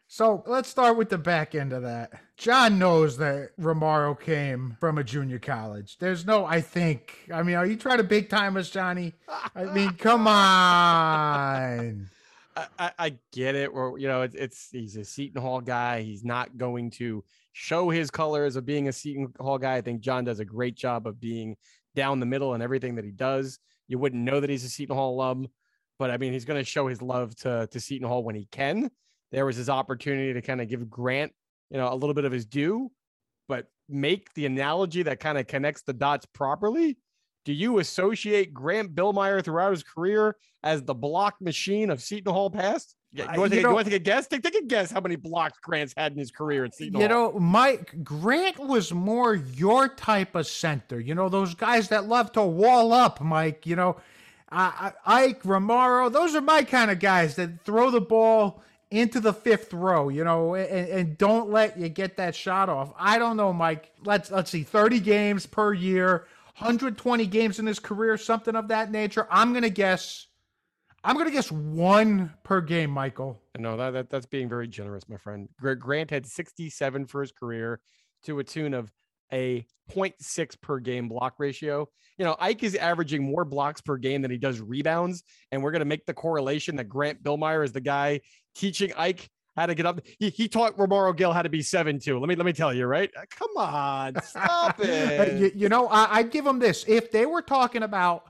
[0.09, 2.11] So let's start with the back end of that.
[2.41, 5.99] John knows that Romaro came from a junior college.
[5.99, 7.19] There's no, I think.
[7.31, 9.13] I mean, are you trying to big time us, Johnny?
[9.55, 12.09] I mean, come on.
[12.57, 13.67] I, I, get it.
[13.67, 16.01] Or you know, it's, it's he's a Seton Hall guy.
[16.01, 17.23] He's not going to
[17.53, 19.77] show his colors of being a Seton Hall guy.
[19.77, 21.59] I think John does a great job of being
[21.95, 23.59] down the middle in everything that he does.
[23.87, 25.49] You wouldn't know that he's a Seton Hall alum,
[25.99, 28.47] but I mean, he's going to show his love to to Seton Hall when he
[28.51, 28.91] can.
[29.31, 31.33] There was his opportunity to kind of give Grant,
[31.71, 32.91] you know, a little bit of his due,
[33.49, 36.97] but make the analogy that kind of connects the dots properly.
[37.45, 42.51] Do you associate Grant Billmeier throughout his career as the block machine of Seton Hall
[42.51, 42.95] past?
[43.13, 44.27] Yeah, I- You want to you take, you know- want to take a guess?
[44.29, 47.09] Take, take a guess how many blocks Grant's had in his career at Seton You
[47.09, 47.33] Hall.
[47.33, 51.01] know, Mike Grant was more your type of center.
[51.01, 53.67] You know, those guys that love to wall up, Mike.
[53.67, 53.97] You know,
[54.53, 59.21] I, I, Ike, Romaro, those are my kind of guys that throw the ball into
[59.21, 62.93] the fifth row, you know, and, and don't let you get that shot off.
[62.99, 63.93] I don't know, Mike.
[64.05, 66.27] Let's let's see, 30 games per year,
[66.59, 69.27] 120 games in his career, something of that nature.
[69.31, 70.27] I'm gonna guess
[71.05, 73.41] I'm gonna guess one per game, Michael.
[73.59, 75.49] No, that, that that's being very generous, my friend.
[75.61, 77.81] Grant had 67 for his career
[78.25, 78.93] to a tune of
[79.33, 81.89] a 0.6 per game block ratio.
[82.19, 85.25] You know, Ike is averaging more blocks per game than he does rebounds.
[85.51, 88.21] And we're going to make the correlation that Grant Billmeier is the guy
[88.55, 90.01] teaching Ike how to get up.
[90.19, 92.21] He, he taught Romaro Gill how to be 7-2.
[92.21, 93.11] Let me let me tell you, right?
[93.17, 95.39] Uh, Come on, stop it.
[95.39, 96.85] you, you know, I, I'd give them this.
[96.87, 98.25] If they were talking about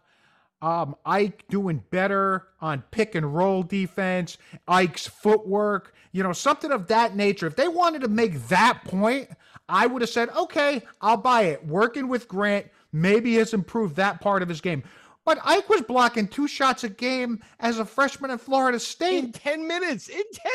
[0.63, 6.89] um, Ike doing better on pick and roll defense, Ike's footwork, you know, something of
[6.89, 9.29] that nature, if they wanted to make that point,
[9.71, 11.65] I would have said, okay, I'll buy it.
[11.67, 14.83] Working with Grant maybe has improved that part of his game.
[15.27, 19.25] But Ike was blocking two shots a game as a freshman at Florida State.
[19.25, 20.53] in 10 minutes, in 10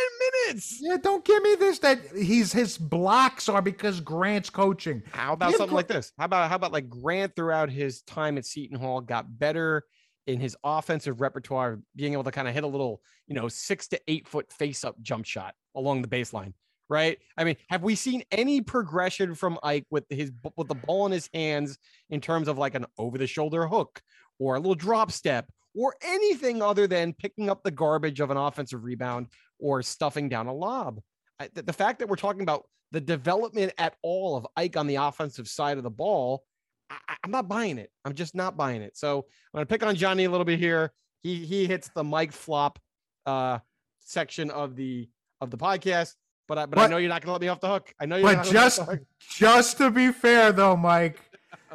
[0.48, 0.80] minutes.
[0.82, 5.04] Yeah, don't give me this that he's his blocks are because Grant's coaching.
[5.12, 6.12] How about Give something like this?
[6.18, 9.86] How about how about like Grant throughout his time at Seton Hall got better
[10.28, 13.88] in his offensive repertoire, being able to kind of hit a little, you know, six
[13.90, 16.54] to eight foot face up jump shot along the baseline,
[16.90, 17.18] right?
[17.38, 21.12] I mean, have we seen any progression from Ike with his with the ball in
[21.12, 21.78] his hands
[22.10, 24.02] in terms of like an over the shoulder hook
[24.40, 28.38] or a little drop step or anything other than picking up the garbage of an
[28.38, 29.28] offensive rebound
[29.60, 31.02] or stuffing down a lob?
[31.40, 34.88] I, the, the fact that we're talking about the development at all of Ike on
[34.88, 36.44] the offensive side of the ball,
[36.90, 37.90] I, I'm not buying it.
[38.06, 38.96] I'm just not buying it.
[38.96, 40.94] So I'm gonna pick on Johnny a little bit here.
[41.24, 42.80] He he hits the Mike flop
[43.26, 43.60] uh
[44.02, 45.10] section of the
[45.42, 46.14] of the podcast,
[46.48, 47.94] but I but, I know you're not gonna let me off the hook.
[48.00, 49.00] I know you're But not gonna let me off just the hook.
[49.20, 51.22] just to be fair though, Mike,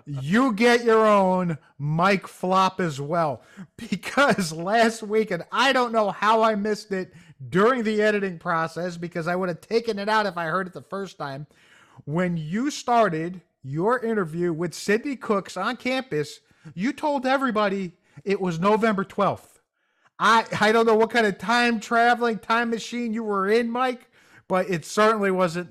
[0.06, 3.42] you get your own Mike flop as well.
[3.90, 7.12] Because last week, and I don't know how I missed it
[7.48, 10.74] during the editing process because I would have taken it out if I heard it
[10.74, 11.46] the first time.
[12.04, 16.40] When you started your interview with Sidney Cooks on campus,
[16.74, 17.92] you told everybody
[18.24, 19.60] it was November 12th.
[20.18, 24.09] I I don't know what kind of time traveling time machine you were in, Mike,
[24.50, 25.70] but it certainly wasn't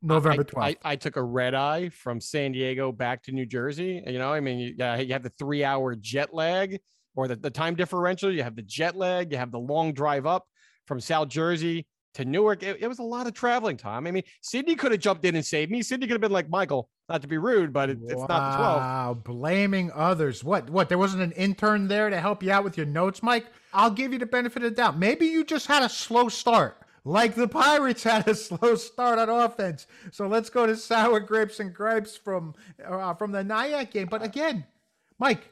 [0.00, 0.76] November I, 12th.
[0.84, 4.02] I, I took a red eye from San Diego back to New Jersey.
[4.06, 6.80] You know, I mean, you, uh, you have the three hour jet lag
[7.14, 8.32] or the, the time differential.
[8.32, 9.32] You have the jet lag.
[9.32, 10.46] You have the long drive up
[10.86, 12.62] from South Jersey to Newark.
[12.62, 14.06] It, it was a lot of traveling time.
[14.06, 15.82] I mean, Sydney could have jumped in and saved me.
[15.82, 18.56] Sydney could have been like, Michael, not to be rude, but it, it's not the
[18.56, 18.76] 12.
[18.80, 20.44] Wow, blaming others.
[20.44, 20.70] What?
[20.70, 20.88] What?
[20.88, 23.46] There wasn't an intern there to help you out with your notes, Mike?
[23.72, 24.98] I'll give you the benefit of the doubt.
[24.98, 29.28] Maybe you just had a slow start, like the Pirates had a slow start on
[29.28, 29.86] offense.
[30.10, 34.08] So let's go to sour grapes and gripes from uh, from the Nyack game.
[34.08, 34.64] But again,
[35.18, 35.50] Mike,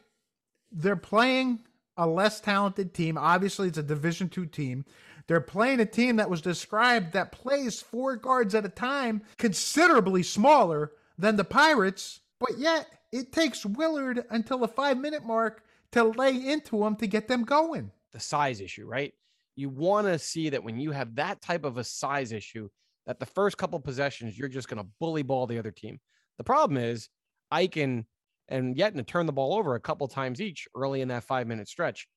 [0.70, 1.60] they're playing
[1.96, 3.18] a less talented team.
[3.18, 4.84] Obviously, it's a Division two team.
[5.26, 10.24] They're playing a team that was described that plays four guards at a time, considerably
[10.24, 16.04] smaller than the Pirates, but yet it takes Willard until the five minute mark to
[16.04, 17.92] lay into them to get them going.
[18.12, 19.14] The size issue, right?
[19.56, 22.68] You want to see that when you have that type of a size issue,
[23.06, 25.98] that the first couple possessions, you're just going to bully ball the other team.
[26.38, 27.08] The problem is
[27.52, 28.04] Eichen
[28.48, 31.46] and Yetna to turn the ball over a couple times each early in that five
[31.46, 32.08] minute stretch.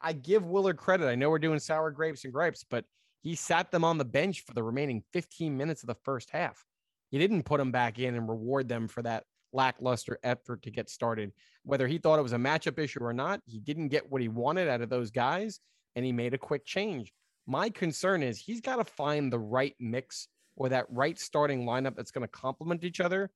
[0.00, 1.06] I give Willard credit.
[1.06, 2.84] I know we're doing sour grapes and gripes, but
[3.22, 6.64] he sat them on the bench for the remaining 15 minutes of the first half.
[7.10, 10.88] He didn't put them back in and reward them for that lackluster effort to get
[10.90, 11.32] started.
[11.64, 14.28] Whether he thought it was a matchup issue or not, he didn't get what he
[14.28, 15.60] wanted out of those guys
[15.96, 17.12] and he made a quick change.
[17.46, 21.96] My concern is he's got to find the right mix or that right starting lineup
[21.96, 23.30] that's going to complement each other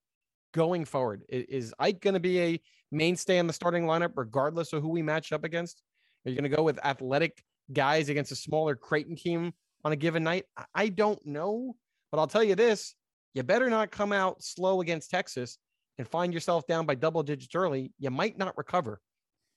[0.55, 1.23] going forward.
[1.29, 5.03] Is Ike going to be a mainstay in the starting lineup regardless of who we
[5.03, 5.83] match up against?
[6.25, 7.43] Are you going to go with athletic
[7.73, 9.53] guys against a smaller Creighton team
[9.85, 10.45] on a given night?
[10.75, 11.77] I- don't know,
[12.11, 12.95] but I'll tell you this
[13.35, 15.59] you better not come out slow against Texas
[15.99, 17.93] and find yourself down by double digits early.
[17.99, 19.01] You might not recover.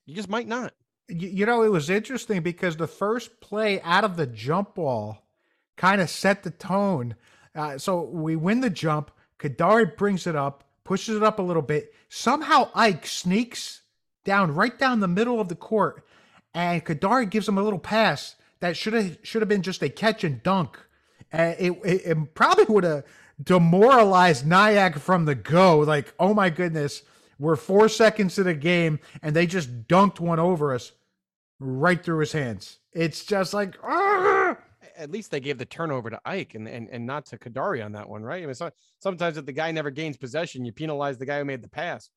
[0.05, 0.73] You just might not.
[1.11, 5.25] You, know, it was interesting because the first play out of the jump ball
[5.75, 7.15] kind of set the tone.
[7.53, 9.11] Uh, so we win the jump.
[9.37, 11.93] Kadary brings it up, pushes it up a little bit.
[12.09, 13.81] Somehow Ike sneaks
[14.23, 16.05] down right down the middle of the court,
[16.53, 19.89] and Kadary gives him a little pass that should have should have been just a
[19.89, 20.77] catch and dunk.
[21.31, 23.03] And it, it, it probably would have
[23.41, 25.79] demoralized Nyack from the go.
[25.79, 27.03] Like, oh my goodness,
[27.39, 30.91] we're four seconds to the game, and they just dunked one over us
[31.61, 32.79] right through his hands.
[32.93, 34.57] It's just like, "Ah!"
[34.97, 37.93] At least they gave the turnover to Ike and, and, and not to Kadary on
[37.93, 38.43] that one, right?
[38.43, 38.69] I mean, so,
[38.99, 42.09] sometimes if the guy never gains possession, you penalize the guy who made the pass.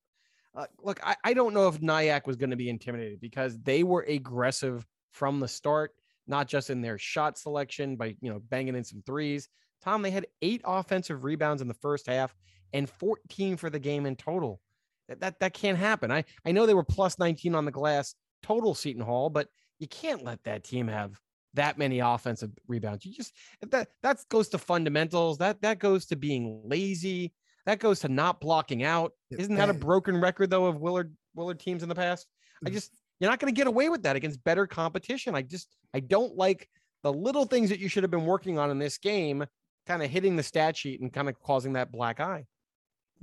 [0.55, 3.83] Uh, look, I, I don't know if Nyack was going to be intimidated because they
[3.83, 5.93] were aggressive from the start,
[6.27, 9.49] not just in their shot selection by you know banging in some threes.
[9.83, 12.35] Tom, they had eight offensive rebounds in the first half
[12.73, 14.61] and 14 for the game in total.
[15.09, 16.11] That that, that can't happen.
[16.11, 19.89] I, I know they were plus 19 on the glass total Seton Hall, but you
[19.89, 21.19] can't let that team have
[21.55, 23.07] that many offensive rebounds.
[23.07, 23.33] You just
[23.71, 25.39] that that goes to fundamentals.
[25.39, 27.33] That that goes to being lazy.
[27.65, 29.13] That goes to not blocking out.
[29.31, 29.79] Isn't that a eh.
[29.79, 32.27] broken record though of Willard Willard teams in the past?
[32.65, 32.73] I mm.
[32.73, 35.35] just you're not going to get away with that against better competition.
[35.35, 36.69] I just I don't like
[37.03, 39.45] the little things that you should have been working on in this game,
[39.87, 42.45] kind of hitting the stat sheet and kind of causing that black eye.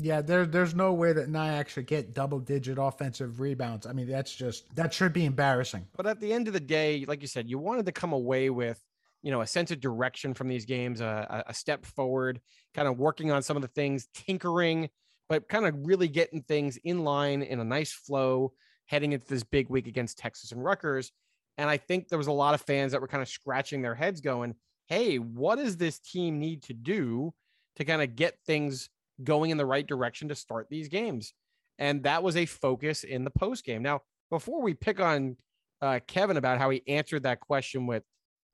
[0.02, 3.86] Yeah, there, there's no way that Nyack should get double digit offensive rebounds.
[3.86, 5.88] I mean, that's just, that should be embarrassing.
[5.96, 8.50] But at the end of the day, like you said, you wanted to come away
[8.50, 8.80] with,
[9.24, 12.42] you know, a sense of direction from these games, a, a a step forward,
[12.74, 14.90] kind of working on some of the things, tinkering,
[15.30, 18.52] but kind of really getting things in line in a nice flow
[18.88, 21.12] heading into this big week against Texas and Rutgers.
[21.58, 23.96] And I think there was a lot of fans that were kind of scratching their
[23.96, 24.56] heads going,
[24.88, 27.34] hey, what does this team need to do
[27.76, 28.90] to kind of get things
[29.24, 31.34] going in the right direction to start these games?
[31.80, 33.82] And that was a focus in the post game.
[33.82, 35.38] Now, before we pick on
[35.82, 38.04] uh, Kevin about how he answered that question with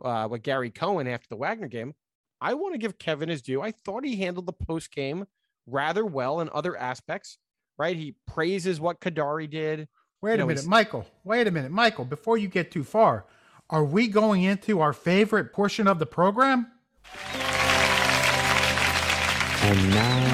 [0.03, 1.93] uh, with Gary Cohen after the Wagner game,
[2.39, 3.62] I want to give Kevin his due.
[3.62, 5.25] I thought he handled the post game
[5.65, 7.38] rather well in other aspects.
[7.77, 9.88] Right, he praises what Kadary did.
[10.21, 11.06] Wait You a minute, Michael.
[11.23, 12.06] Wait a minute, Michael.
[12.06, 13.25] Before you get too far,
[13.69, 16.71] are we going into our favorite portion of the program?
[19.61, 20.26] And now, deep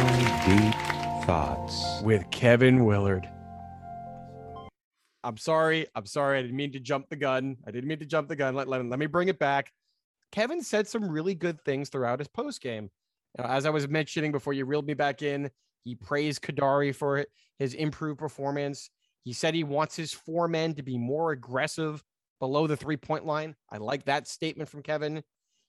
[1.25, 2.01] thoughts.
[2.01, 3.29] with Kevin Willard.
[5.23, 5.87] I'm sorry.
[5.95, 6.39] I'm sorry.
[6.39, 7.57] I didn't mean to jump the gun.
[7.65, 8.55] I didn't mean to jump the gun.
[8.55, 9.71] Let, let, let me bring it back.
[10.33, 12.89] Kevin said some really good things throughout his post game.
[13.37, 15.49] as I was mentioning before you reeled me back in,
[15.83, 17.25] he praised Kadary for
[17.57, 18.89] his improved performance.
[19.23, 22.03] He said he wants his four men to be more aggressive
[22.39, 23.55] below the three point line.
[23.71, 25.23] I like that statement from Kevin.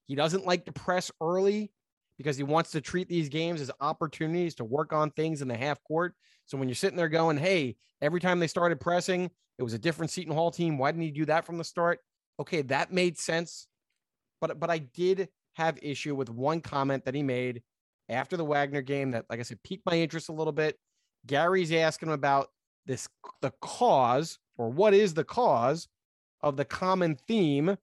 [0.06, 1.70] He doesn't like to press early
[2.18, 5.56] because he wants to treat these games as opportunities to work on things in the
[5.56, 6.14] half court.
[6.46, 9.78] So when you're sitting there going, hey, every time they started pressing, it was a
[9.78, 10.78] different Seton Hall team.
[10.78, 12.00] Why didn't he do that from the start?
[12.40, 13.66] Okay, that made sense.
[14.40, 17.62] But but I did have issue with one comment that he made
[18.08, 20.76] after the Wagner game that, like I said, piqued my interest a little bit.
[21.26, 22.48] Gary's asking him about
[22.86, 23.08] this
[23.40, 25.88] the cause or what is the cause
[26.42, 27.76] of the common theme,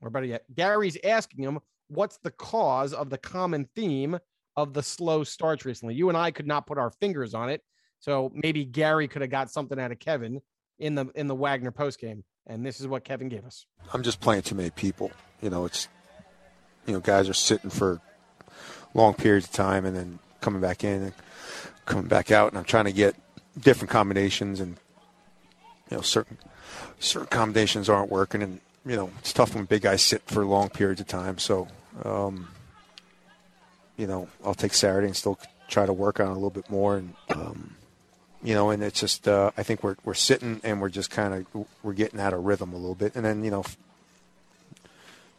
[0.00, 1.58] or better yet, Gary's asking him
[1.90, 4.18] what's the cause of the common theme
[4.56, 5.94] of the slow starts recently.
[5.94, 7.62] You and I could not put our fingers on it,
[7.98, 10.40] so maybe Gary could have got something out of Kevin
[10.78, 13.66] in the in the Wagner post game, and this is what Kevin gave us.
[13.92, 15.12] I'm just playing too many people.
[15.40, 15.88] You know, it's
[16.86, 18.00] you know guys are sitting for
[18.94, 21.12] long periods of time and then coming back in and
[21.84, 23.14] coming back out, and I'm trying to get
[23.58, 24.76] different combinations and
[25.90, 26.38] you know certain
[26.98, 30.68] certain combinations aren't working, and you know it's tough when big guys sit for long
[30.70, 31.38] periods of time.
[31.38, 31.68] So,
[32.04, 32.48] um,
[33.96, 35.38] you know, I'll take Saturday and still
[35.68, 37.76] try to work on it a little bit more, and um,
[38.42, 41.34] you know, and it's just uh, I think we're we're sitting and we're just kind
[41.54, 43.64] of we're getting out of rhythm a little bit, and then you know,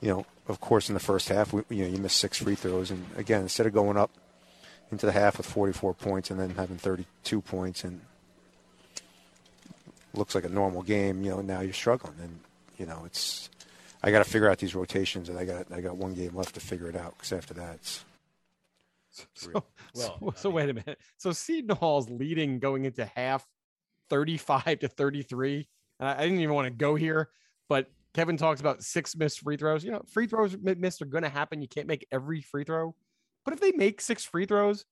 [0.02, 2.56] you know, of course, in the first half, we, you know, you miss six free
[2.56, 4.12] throws, and again, instead of going up
[4.91, 8.02] into the half with 44 points and then having 32 points and
[10.14, 12.39] looks like a normal game, you know, now you're struggling, and
[12.78, 13.49] you know, it's
[14.04, 16.56] I got to figure out these rotations, and I got I got one game left
[16.56, 18.04] to figure it out because after that, it's
[19.34, 20.99] So, so, so wait a minute.
[21.18, 23.45] So Seton Hall's leading going into half
[24.10, 25.68] 35 to 33.
[25.99, 27.30] And I, I didn't even want to go here,
[27.70, 29.84] but Kevin talks about six missed free throws.
[29.84, 31.62] You know, free throws missed are going to happen.
[31.62, 32.95] You can't make every free throw.
[33.45, 34.86] But if they make six free throws,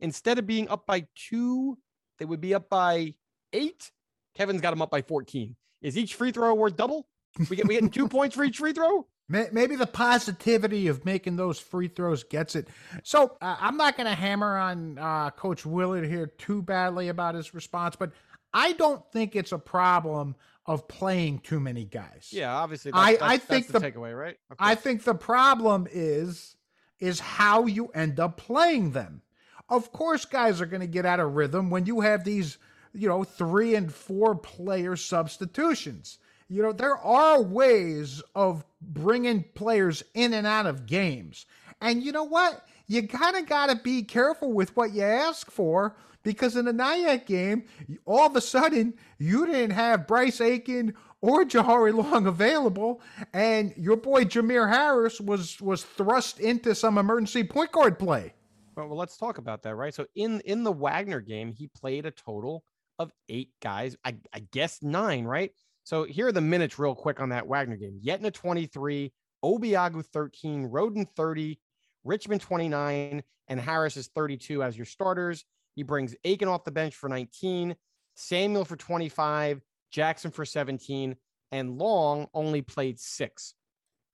[0.00, 1.78] instead of being up by two,
[2.18, 3.14] they would be up by
[3.52, 3.90] eight.
[4.34, 5.56] Kevin's got them up by 14.
[5.82, 7.08] Is each free throw worth double?
[7.50, 9.06] We get we getting two points for each free throw?
[9.28, 12.68] Maybe the positivity of making those free throws gets it.
[13.02, 17.34] So uh, I'm not going to hammer on uh, Coach Willard here too badly about
[17.34, 18.12] his response, but
[18.54, 22.28] I don't think it's a problem of playing too many guys.
[22.30, 22.92] Yeah, obviously.
[22.94, 24.36] I- That's, I think that's the- the takeaway, right?
[24.60, 26.54] I think the problem is
[27.00, 29.22] is how you end up playing them.
[29.68, 32.56] Of course, guys are going to get out of rhythm when you have these,
[32.94, 36.18] you know, three and four player substitutions.
[36.48, 41.46] You know, there are ways of bringing players in and out of games.
[41.80, 42.64] And you know what?
[42.86, 46.72] You kind of got to be careful with what you ask for because in the
[46.72, 47.64] Nyack game,
[48.04, 53.00] all of a sudden, you didn't have Bryce Aiken or Jahari Long available,
[53.32, 58.34] and your boy Jamir Harris was was thrust into some emergency point guard play.
[58.76, 59.94] Well, well, let's talk about that, right?
[59.94, 62.64] So in in the Wagner game, he played a total
[62.98, 63.96] of eight guys.
[64.04, 65.52] I, I guess nine, right?
[65.86, 68.00] So here are the minutes real quick on that Wagner game.
[68.04, 69.12] Yetna 23,
[69.44, 71.60] Obiagu 13, Rhoden 30,
[72.02, 75.44] Richmond 29, and Harris is 32 as your starters.
[75.76, 77.76] He brings Aiken off the bench for 19,
[78.16, 79.60] Samuel for 25,
[79.92, 81.14] Jackson for 17,
[81.52, 83.54] and Long only played six.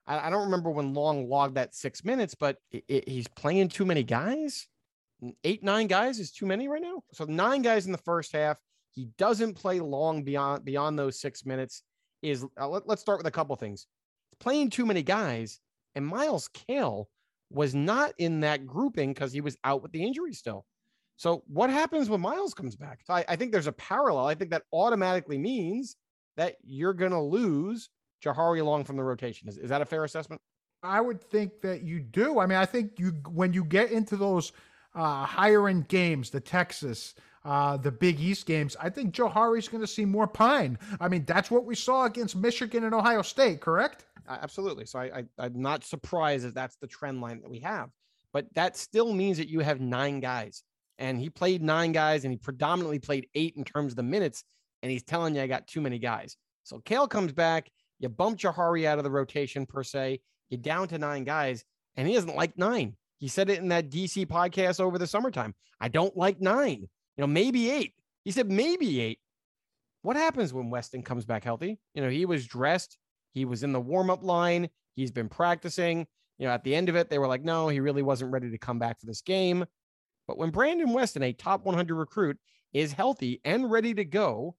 [0.07, 3.69] I, I don't remember when Long logged that six minutes, but i i- he's playing
[3.69, 4.69] too many guys.
[5.43, 7.03] Eight, nine guys is too many right now.
[7.15, 8.59] So nine guys in the first half.
[8.93, 11.83] He doesn't play long beyond beyond those six minutes.
[12.23, 13.87] Is uh, let, us start with a couple things.
[14.39, 15.61] Playing too many guys,
[15.95, 17.09] and Myles Cale
[17.51, 20.65] was not in that grouping because he was out with the injury still.
[21.17, 23.01] So what happens when Myles comes back?
[23.05, 24.27] So I, I think there's a parallel.
[24.27, 25.97] I think that automatically means
[26.37, 27.91] that you're going to lose
[28.25, 29.49] Jahari Long from the rotation.
[29.49, 30.41] Is, is that a fair assessment?
[30.83, 32.41] I would think that you do.
[32.41, 34.53] I mean, I think you when you get into those
[34.95, 37.15] uh, higher end games, the Texas,
[37.45, 40.79] uh, the Big East games, I think Jahari's going to see more pine.
[41.01, 44.07] I mean, that's what we saw against Michigan and Ohio State, correct?
[44.29, 44.87] Absolutely.
[44.87, 47.91] So I, I I'm not surprised that that's the trend line that we have,
[48.33, 50.63] but that still means that you have nine guys,
[50.99, 54.45] and he played nine guys, and he predominantly played eight in terms of the minutes,
[54.83, 56.37] and he's telling you I got too many guys.
[56.63, 60.87] So Cale comes back, you bump Jahari out of the rotation per se, you're down
[60.89, 61.65] to nine guys,
[61.97, 62.97] and he doesn't like nine.
[63.19, 65.55] He said it in that DC podcast over the summertime.
[65.81, 66.89] I don't like nine.
[67.17, 67.95] You know, maybe eight.
[68.25, 69.19] He said maybe eight.
[70.03, 71.79] What happens when Weston comes back healthy?
[71.95, 72.99] You know, he was dressed,
[73.33, 76.07] he was in the warm up line, he's been practicing.
[76.39, 78.51] You know, at the end of it, they were like, no, he really wasn't ready
[78.51, 79.65] to come back for this game.
[80.27, 82.39] But when Brandon Weston, a top 100 recruit,
[82.73, 84.57] is healthy and ready to go,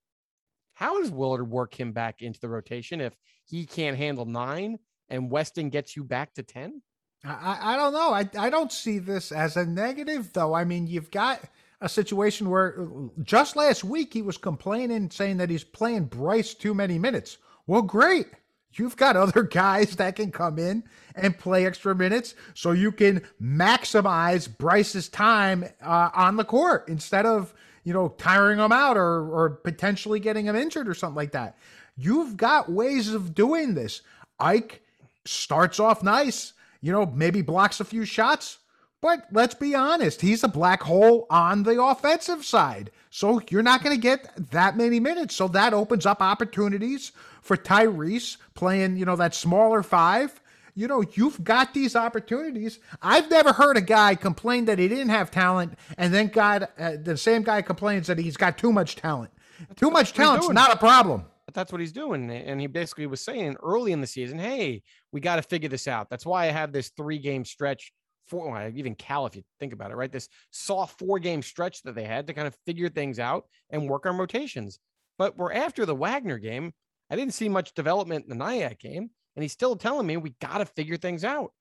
[0.75, 3.13] how does Willard work him back into the rotation if
[3.45, 4.79] he can't handle nine
[5.09, 6.81] and Weston gets you back to 10?
[7.25, 8.13] I, I don't know.
[8.13, 10.53] I, I don't see this as a negative, though.
[10.53, 11.39] I mean, you've got
[11.83, 12.87] a situation where
[13.21, 17.37] just last week he was complaining, saying that he's playing Bryce too many minutes.
[17.67, 18.27] Well, great.
[18.71, 23.21] You've got other guys that can come in and play extra minutes so you can
[23.41, 27.53] maximize Bryce's time uh, on the court instead of,
[27.83, 31.57] you know, tiring him out or, or potentially getting him injured or something like that.
[31.97, 34.01] You've got ways of doing this.
[34.39, 34.81] Ike
[35.25, 38.59] starts off nice, you know, maybe blocks a few shots,
[39.03, 42.89] but let's be honest, he's a black hole on the offensive side.
[43.09, 45.35] So you're not going to get that many minutes.
[45.35, 50.41] So that opens up opportunities for Tyrese playing, you know, that smaller five.
[50.73, 52.79] You know, you've got these opportunities.
[53.01, 56.93] I've never heard a guy complain that he didn't have talent and then got uh,
[57.03, 59.31] the same guy complains that he's got too much talent.
[59.75, 61.25] too much talent's not a problem.
[61.45, 62.31] But that's what he's doing.
[62.31, 64.81] And he basically was saying early in the season, hey,
[65.11, 66.09] we got to figure this out.
[66.09, 67.91] That's why I have this three game stretch
[68.27, 70.11] four, well, even Cal, if you think about it, right?
[70.11, 73.89] This soft four game stretch that they had to kind of figure things out and
[73.89, 74.79] work on rotations.
[75.17, 76.73] But we're after the Wagner game.
[77.09, 80.35] I didn't see much development in the Nyack game, and he's still telling me we
[80.41, 81.51] got to figure things out.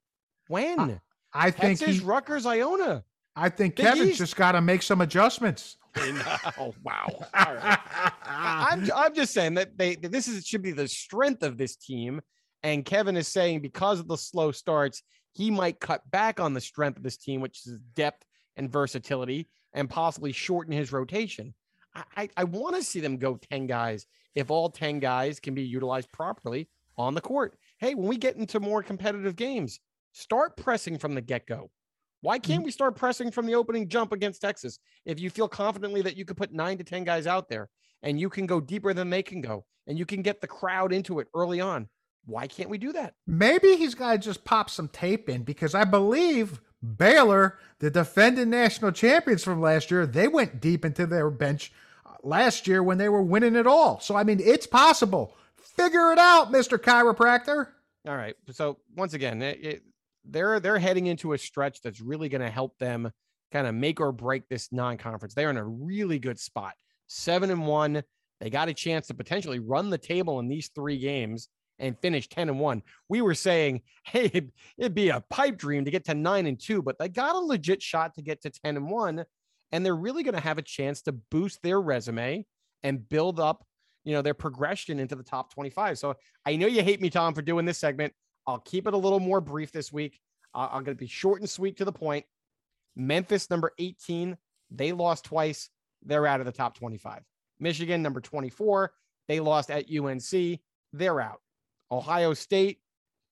[0.47, 0.79] When?
[0.79, 3.03] I, I think he's Rutgers, Iona.
[3.35, 4.19] I think Big Kevin's East.
[4.19, 5.77] just got to make some adjustments.
[6.57, 7.07] oh wow!
[7.33, 7.79] All right.
[8.25, 12.21] I'm I'm just saying that they this is should be the strength of this team,
[12.63, 15.03] and Kevin is saying because of the slow starts,
[15.33, 18.25] he might cut back on the strength of this team, which is depth
[18.55, 21.53] and versatility, and possibly shorten his rotation.
[21.95, 24.05] I, I, I want to see them go 10 guys
[24.35, 27.57] if all 10 guys can be utilized properly on the court.
[27.79, 29.79] Hey, when we get into more competitive games,
[30.11, 31.71] start pressing from the get go.
[32.21, 32.65] Why can't mm-hmm.
[32.65, 34.79] we start pressing from the opening jump against Texas?
[35.05, 37.69] If you feel confidently that you could put nine to 10 guys out there
[38.01, 40.93] and you can go deeper than they can go and you can get the crowd
[40.93, 41.89] into it early on,
[42.25, 43.15] why can't we do that?
[43.27, 48.49] Maybe he's got to just pop some tape in because I believe Baylor, the defending
[48.49, 51.71] national champions from last year, they went deep into their bench
[52.05, 53.99] uh, last year when they were winning it all.
[53.99, 55.35] So, I mean, it's possible.
[55.55, 56.77] Figure it out, Mr.
[56.77, 57.67] Chiropractor.
[58.07, 58.35] All right.
[58.51, 59.83] So, once again, it, it,
[60.25, 63.11] they're they're heading into a stretch that's really going to help them
[63.51, 65.33] kind of make or break this non-conference.
[65.33, 66.73] They're in a really good spot.
[67.07, 68.03] 7 and 1.
[68.39, 71.49] They got a chance to potentially run the table in these 3 games
[71.83, 72.81] and finish 10 and 1.
[73.09, 76.81] We were saying, hey, it'd be a pipe dream to get to 9 and 2,
[76.81, 79.25] but they got a legit shot to get to 10 and 1
[79.73, 82.45] and they're really going to have a chance to boost their resume
[82.83, 83.65] and build up,
[84.03, 85.97] you know, their progression into the top 25.
[85.97, 86.15] So,
[86.45, 88.13] I know you hate me Tom for doing this segment.
[88.45, 90.19] I'll keep it a little more brief this week.
[90.53, 92.25] Uh, I'm going to be short and sweet to the point.
[92.95, 94.37] Memphis number 18,
[94.69, 95.69] they lost twice.
[96.03, 97.23] They're out of the top 25.
[97.59, 98.91] Michigan number 24,
[99.27, 100.59] they lost at UNC.
[100.91, 101.39] They're out.
[101.93, 102.79] Ohio State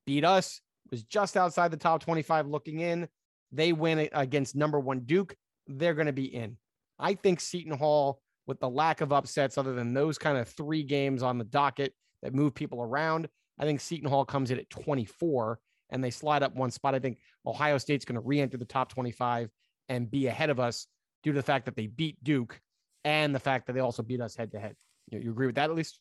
[0.05, 3.07] beat us, was just outside the top 25 looking in.
[3.51, 5.36] They win against number one Duke.
[5.68, 6.57] They're going to be in.
[6.99, 10.84] I think Seton Hall, with the lack of upsets other than those kind of three
[10.84, 13.28] games on the docket that move people around,
[13.59, 15.59] I think Seton Hall comes in at 24
[15.89, 16.95] and they slide up one spot.
[16.95, 19.49] I think Ohio State's going to re enter the top 25
[19.89, 20.88] and be ahead of us
[21.24, 22.59] due to the fact that they beat Duke
[23.03, 24.76] and the fact that they also beat us head to head.
[25.09, 25.99] You agree with that at least?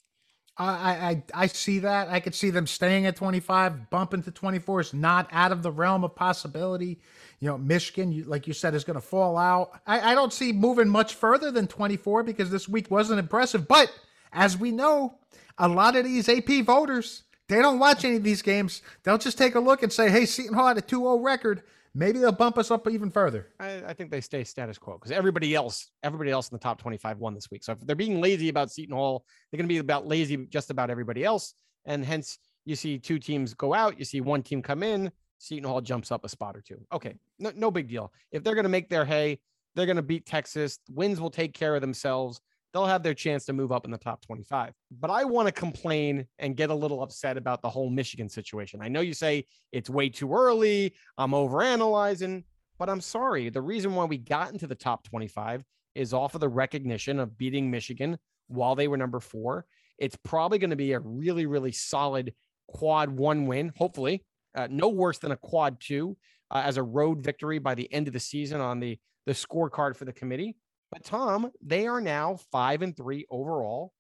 [0.57, 2.09] I, I I see that.
[2.09, 5.71] I could see them staying at 25, bumping to 24 is not out of the
[5.71, 7.01] realm of possibility.
[7.39, 9.81] You know, Michigan, you, like you said, is going to fall out.
[9.87, 13.67] I, I don't see moving much further than 24 because this week wasn't impressive.
[13.67, 13.91] But
[14.33, 15.15] as we know,
[15.57, 18.83] a lot of these AP voters, they don't watch any of these games.
[19.03, 21.63] They'll just take a look and say, hey, Seton Hall had a 2 0 record
[21.95, 23.49] maybe they'll bump us up even further.
[23.59, 26.80] I, I think they stay status quo because everybody else, everybody else in the top
[26.80, 27.64] 25 won this week.
[27.64, 30.70] So if they're being lazy about Seton Hall, they're going to be about lazy just
[30.70, 31.55] about everybody else.
[31.86, 35.68] And hence you see two teams go out, you see one team come in, Seton
[35.68, 36.80] Hall jumps up a spot or two.
[36.93, 38.12] Okay, no, no big deal.
[38.30, 39.41] If they're going to make their hay,
[39.74, 40.78] they're going to beat Texas.
[40.91, 42.41] Wins will take care of themselves
[42.73, 44.73] they'll have their chance to move up in the top 25.
[45.01, 48.81] But I want to complain and get a little upset about the whole Michigan situation.
[48.83, 52.45] I know you say it's way too early, I'm overanalyzing,
[52.79, 53.51] but I'm sorry.
[53.51, 55.64] The reason why we got into the top 25
[55.95, 58.16] is off of the recognition of beating Michigan
[58.49, 59.66] while they were number four.
[59.99, 62.33] It's probably going to be a really, really solid
[62.68, 66.16] quad one win, hopefully, uh, no worse than a quad two
[66.51, 69.97] uh, as a road victory by the end of the season on the the scorecard
[69.97, 70.57] for the committee.
[70.91, 73.93] But Tom, they are now five and three overall.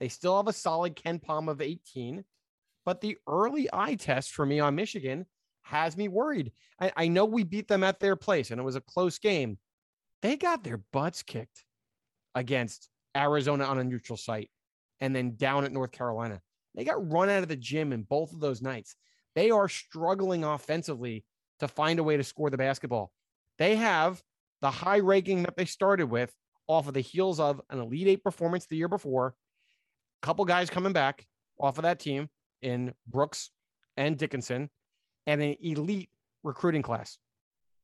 [0.00, 2.24] They still have a solid KenPom of 18,
[2.84, 5.26] but the early eye test for me on Michigan
[5.62, 6.52] has me worried.
[6.78, 9.58] I, I know we beat them at their place and it was a close game.
[10.20, 11.64] They got their butts kicked
[12.34, 14.50] against Arizona on a neutral site
[15.00, 16.40] and then down at North Carolina.
[16.74, 18.96] They got run out of the gym in both of those nights.
[19.34, 21.24] They are struggling offensively
[21.60, 23.12] to find a way to score the basketball.
[23.58, 24.22] They have
[24.64, 26.34] the high ranking that they started with
[26.68, 29.34] off of the heels of an Elite Eight performance the year before.
[30.22, 31.26] A couple guys coming back
[31.60, 32.30] off of that team
[32.62, 33.50] in Brooks
[33.98, 34.70] and Dickinson,
[35.26, 36.08] and an elite
[36.42, 37.18] recruiting class.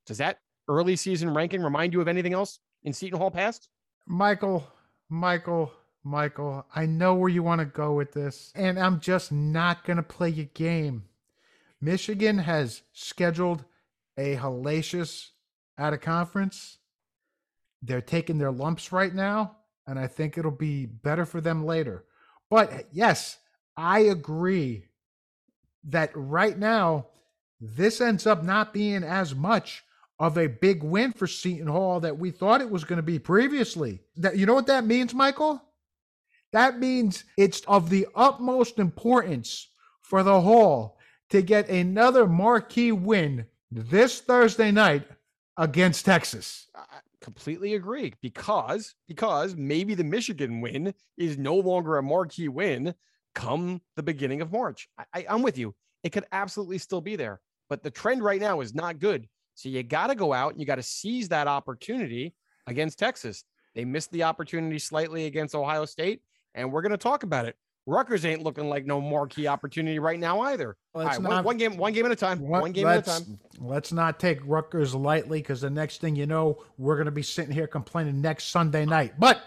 [0.06, 3.68] Does that early season ranking remind you of anything else in Seton Hall past?
[4.06, 4.66] Michael,
[5.10, 5.70] Michael,
[6.02, 6.64] Michael.
[6.74, 10.02] I know where you want to go with this, and I'm just not going to
[10.02, 11.04] play your game.
[11.78, 13.66] Michigan has scheduled
[14.16, 15.28] a hellacious
[15.80, 16.78] out of conference.
[17.82, 19.56] They're taking their lumps right now,
[19.86, 22.04] and I think it'll be better for them later.
[22.50, 23.38] But yes,
[23.76, 24.84] I agree
[25.84, 27.06] that right now,
[27.60, 29.82] this ends up not being as much
[30.18, 33.18] of a big win for Seton Hall that we thought it was going to be
[33.18, 34.00] previously.
[34.16, 35.62] That you know what that means, Michael?
[36.52, 39.68] That means it's of the utmost importance
[40.02, 40.98] for the Hall
[41.30, 45.04] to get another marquee win this Thursday night
[45.60, 46.68] against Texas.
[46.74, 52.94] I completely agree because because maybe the Michigan win is no longer a marquee win
[53.34, 54.88] come the beginning of March.
[55.14, 55.74] I, I'm with you.
[56.02, 59.28] It could absolutely still be there, but the trend right now is not good.
[59.54, 62.34] So you got to go out and you got to seize that opportunity
[62.66, 63.44] against Texas.
[63.74, 66.22] They missed the opportunity slightly against Ohio State,
[66.54, 67.56] and we're going to talk about it.
[67.90, 70.76] Rutgers ain't looking like no marquee opportunity right now either.
[70.94, 72.38] Right, one, not- one game, one game at a time.
[72.40, 73.38] What- One game at a time.
[73.58, 77.22] Let's not take Rutgers lightly because the next thing you know, we're going to be
[77.22, 79.14] sitting here complaining next Sunday night.
[79.18, 79.42] But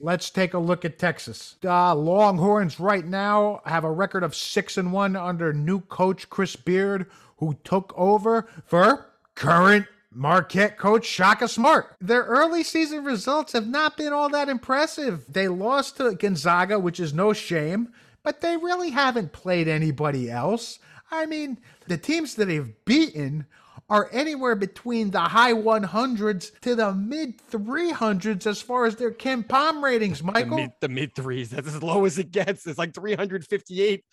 [0.00, 1.56] let's take a look at Texas.
[1.64, 6.56] Uh, Longhorns right now have a record of six and one under new coach Chris
[6.56, 7.06] Beard,
[7.38, 9.86] who took over for current
[10.18, 11.94] Marquette coach Shaka Smart.
[12.00, 15.24] Their early season results have not been all that impressive.
[15.28, 17.92] They lost to Gonzaga, which is no shame,
[18.24, 20.80] but they really haven't played anybody else.
[21.12, 23.46] I mean, the teams that they've beaten
[23.90, 29.82] are anywhere between the high 100s to the mid 300s as far as their KenPom
[29.82, 30.68] ratings, Michael.
[30.80, 31.50] the mid threes.
[31.50, 32.66] That's as low as it gets.
[32.66, 34.04] It's like 358.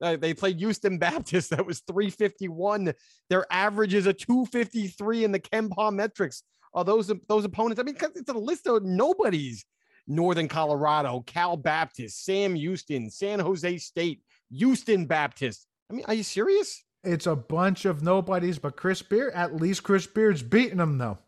[0.00, 1.50] Uh, they played Houston Baptist.
[1.50, 2.92] That was 351.
[3.28, 6.42] Their average is a 253 in the KenPom metrics.
[6.74, 7.80] Are those those opponents?
[7.80, 9.64] I mean, it's a list of nobodies.
[10.08, 14.20] Northern Colorado, Cal Baptist, Sam Houston, San Jose State,
[14.50, 15.66] Houston Baptist.
[15.90, 16.84] I mean, are you serious?
[17.06, 21.18] It's a bunch of nobodies, but Chris Beard, at least Chris Beard's beating them, though.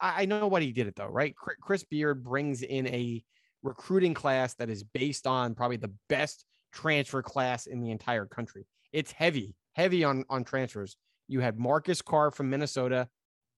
[0.00, 1.34] I, I know what he did it though, right?
[1.36, 3.22] Chris Beard brings in a
[3.62, 8.66] recruiting class that is based on probably the best transfer class in the entire country.
[8.92, 10.96] It's heavy, heavy on on transfers.
[11.28, 13.08] You had Marcus Carr from Minnesota,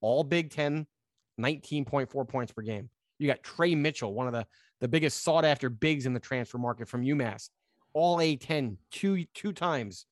[0.01, 0.87] all Big Ten,
[1.41, 2.89] 19.4 points per game.
[3.19, 4.47] You got Tre Mitchell, one of the
[4.81, 7.51] the biggest sought after bigs in the transfer market from UMass,
[7.93, 10.07] all A10 two two times,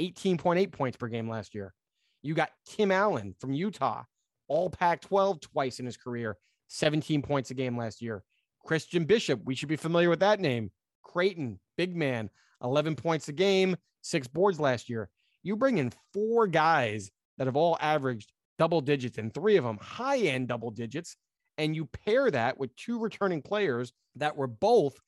[0.00, 1.74] 18.8 points per game last year.
[2.22, 4.04] You got Tim Allen from Utah,
[4.48, 6.36] all Pac 12 twice in his career,
[6.68, 8.22] 17 points a game last year.
[8.64, 10.70] Christian Bishop, we should be familiar with that name.
[11.02, 12.30] Creighton, big man,
[12.62, 15.10] 11 points a game, six boards last year.
[15.42, 19.78] You bring in four guys that have all averaged double digits and three of them
[19.80, 21.16] high end double digits.
[21.58, 24.98] And you pair that with two returning players that were both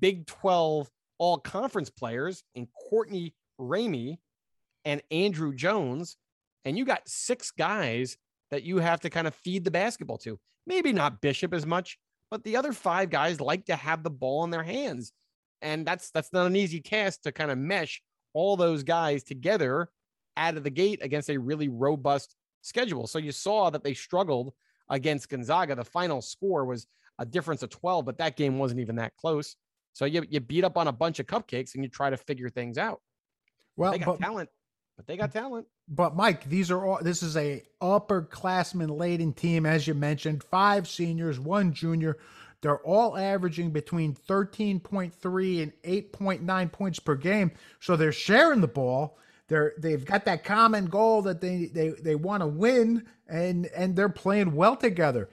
[0.00, 4.18] Big 12 all conference players in Courtney Ramey
[4.84, 6.16] and Andrew Jones.
[6.64, 8.16] And you got six guys
[8.50, 10.38] that you have to kind of feed the basketball to.
[10.66, 11.98] Maybe not Bishop as much,
[12.30, 15.12] but the other five guys like to have the ball in their hands.
[15.60, 19.88] And that's that's not an easy task to kind of mesh all those guys together
[20.36, 23.06] out of the gate against a really robust schedule.
[23.06, 24.52] So you saw that they struggled
[24.90, 25.74] against Gonzaga.
[25.74, 26.86] The final score was
[27.18, 29.56] a difference of 12, but that game wasn't even that close.
[29.92, 32.48] So you, you beat up on a bunch of cupcakes and you try to figure
[32.48, 33.00] things out.
[33.76, 34.48] Well, they got but- talent,
[34.96, 35.66] but they got talent.
[35.88, 40.88] But Mike, these are all this is a upperclassman laden team, as you mentioned, five
[40.88, 42.18] seniors, one junior.
[42.60, 47.52] They're all averaging between 13.3 and 8.9 points per game.
[47.78, 49.18] So they're sharing the ball.
[49.48, 53.94] They're they've got that common goal that they they, they want to win and and
[53.94, 55.28] they're playing well together.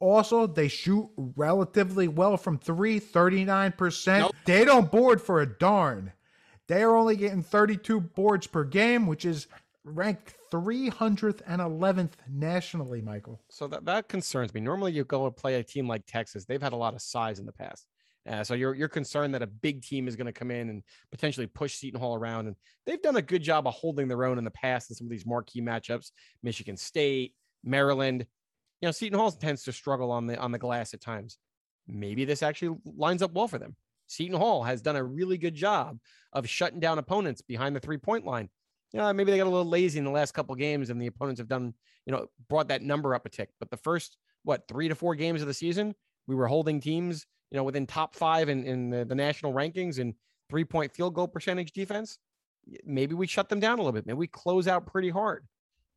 [0.00, 4.32] Also, they shoot relatively well from three, 39%.
[4.46, 6.12] They don't board for a darn.
[6.72, 9.46] They are only getting 32 boards per game, which is
[9.84, 13.42] ranked 311th nationally, Michael.
[13.50, 14.62] So that, that concerns me.
[14.62, 16.46] Normally, you go and play a team like Texas.
[16.46, 17.86] They've had a lot of size in the past.
[18.26, 20.82] Uh, so you're you're concerned that a big team is going to come in and
[21.10, 22.56] potentially push Seton Hall around, and
[22.86, 25.10] they've done a good job of holding their own in the past in some of
[25.10, 26.10] these marquee matchups.
[26.42, 28.24] Michigan State, Maryland.
[28.80, 31.36] You know, Seton Hall tends to struggle on the on the glass at times.
[31.86, 33.76] Maybe this actually lines up well for them.
[34.12, 35.98] Seton Hall has done a really good job
[36.32, 38.48] of shutting down opponents behind the three point line.
[38.92, 41.06] You know, maybe they got a little lazy in the last couple games, and the
[41.06, 41.74] opponents have done
[42.06, 43.48] you know brought that number up a tick.
[43.58, 45.94] But the first what three to four games of the season,
[46.26, 49.98] we were holding teams you know within top five in, in the, the national rankings
[49.98, 50.14] and
[50.50, 52.18] three point field goal percentage defense.
[52.84, 54.06] Maybe we shut them down a little bit.
[54.06, 55.46] Maybe we close out pretty hard.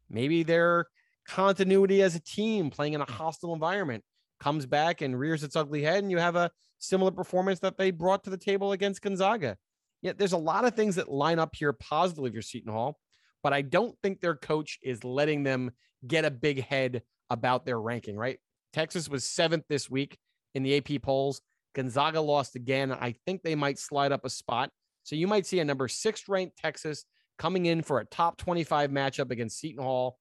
[0.10, 0.88] Maybe their
[1.28, 4.04] continuity as a team playing in a hostile environment
[4.40, 7.92] comes back and rears its ugly head, and you have a similar performance that they
[7.92, 9.58] brought to the table against Gonzaga.
[10.02, 13.00] Yeah, there's a lot of things that line up here positively for Seton Hall,
[13.42, 15.72] but I don't think their coach is letting them
[16.06, 18.40] get a big head about their ranking, right?
[18.74, 20.18] Texas was seventh this week
[20.54, 21.42] in the AP polls.
[21.74, 22.92] Gonzaga lost again.
[22.92, 24.70] I think they might slide up a spot.
[25.04, 27.06] So you might see a number six ranked Texas
[27.38, 30.18] coming in for a top 25 matchup against Seton Hall.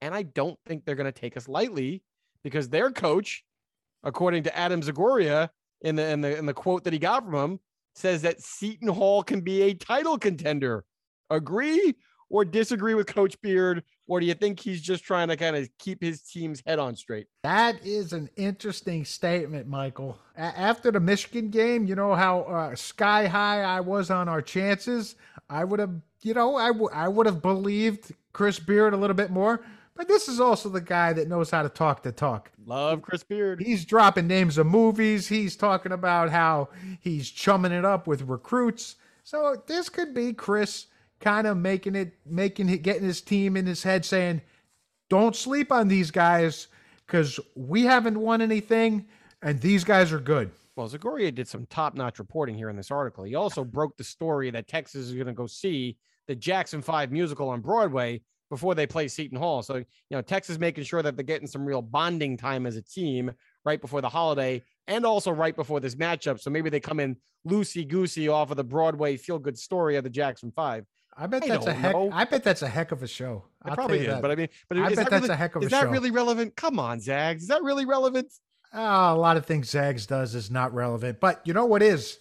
[0.00, 2.02] And I don't think they're going to take us lightly
[2.42, 3.44] because their coach,
[4.02, 5.50] according to Adam Zagoria
[5.82, 7.60] in the, in the in the quote that he got from him,
[7.94, 10.84] says that Seton Hall can be a title contender.
[11.30, 11.94] Agree
[12.32, 13.84] or disagree with Coach Beard?
[14.08, 16.96] Or do you think he's just trying to kind of keep his team's head on
[16.96, 17.26] straight?
[17.44, 20.18] That is an interesting statement, Michael.
[20.36, 24.42] A- after the Michigan game, you know how uh, sky high I was on our
[24.42, 25.14] chances.
[25.48, 29.16] I would have, you know, I, w- I would have believed Chris Beard a little
[29.16, 29.64] bit more.
[29.94, 32.50] But this is also the guy that knows how to talk the talk.
[32.64, 33.60] Love Chris Beard.
[33.60, 35.28] He's dropping names of movies.
[35.28, 36.70] He's talking about how
[37.00, 38.96] he's chumming it up with recruits.
[39.22, 40.86] So this could be Chris
[41.20, 44.40] kind of making it, making it, getting his team in his head saying,
[45.10, 46.68] don't sleep on these guys
[47.06, 49.06] because we haven't won anything
[49.42, 50.50] and these guys are good.
[50.74, 53.24] Well, Zagoria did some top notch reporting here in this article.
[53.24, 57.12] He also broke the story that Texas is going to go see the Jackson 5
[57.12, 58.22] musical on Broadway
[58.52, 59.62] before they play Seton Hall.
[59.62, 62.82] So, you know, Texas making sure that they're getting some real bonding time as a
[62.82, 63.32] team
[63.64, 66.38] right before the holiday and also right before this matchup.
[66.38, 67.16] So maybe they come in
[67.48, 70.84] loosey goosey off of the Broadway feel good story of the Jackson 5.
[71.16, 71.92] I bet I that's a heck.
[71.94, 72.10] know.
[72.12, 73.44] I bet that's a heck of a show.
[73.64, 74.20] It I'll probably is, that.
[74.20, 75.74] but I mean, but I is bet that that's really, a heck of a show.
[75.74, 76.54] is that really relevant?
[76.54, 77.44] Come on, Zags.
[77.44, 78.30] Is that really relevant?
[78.74, 81.20] Oh, a lot of things Zags does is not relevant.
[81.20, 82.18] But you know what is?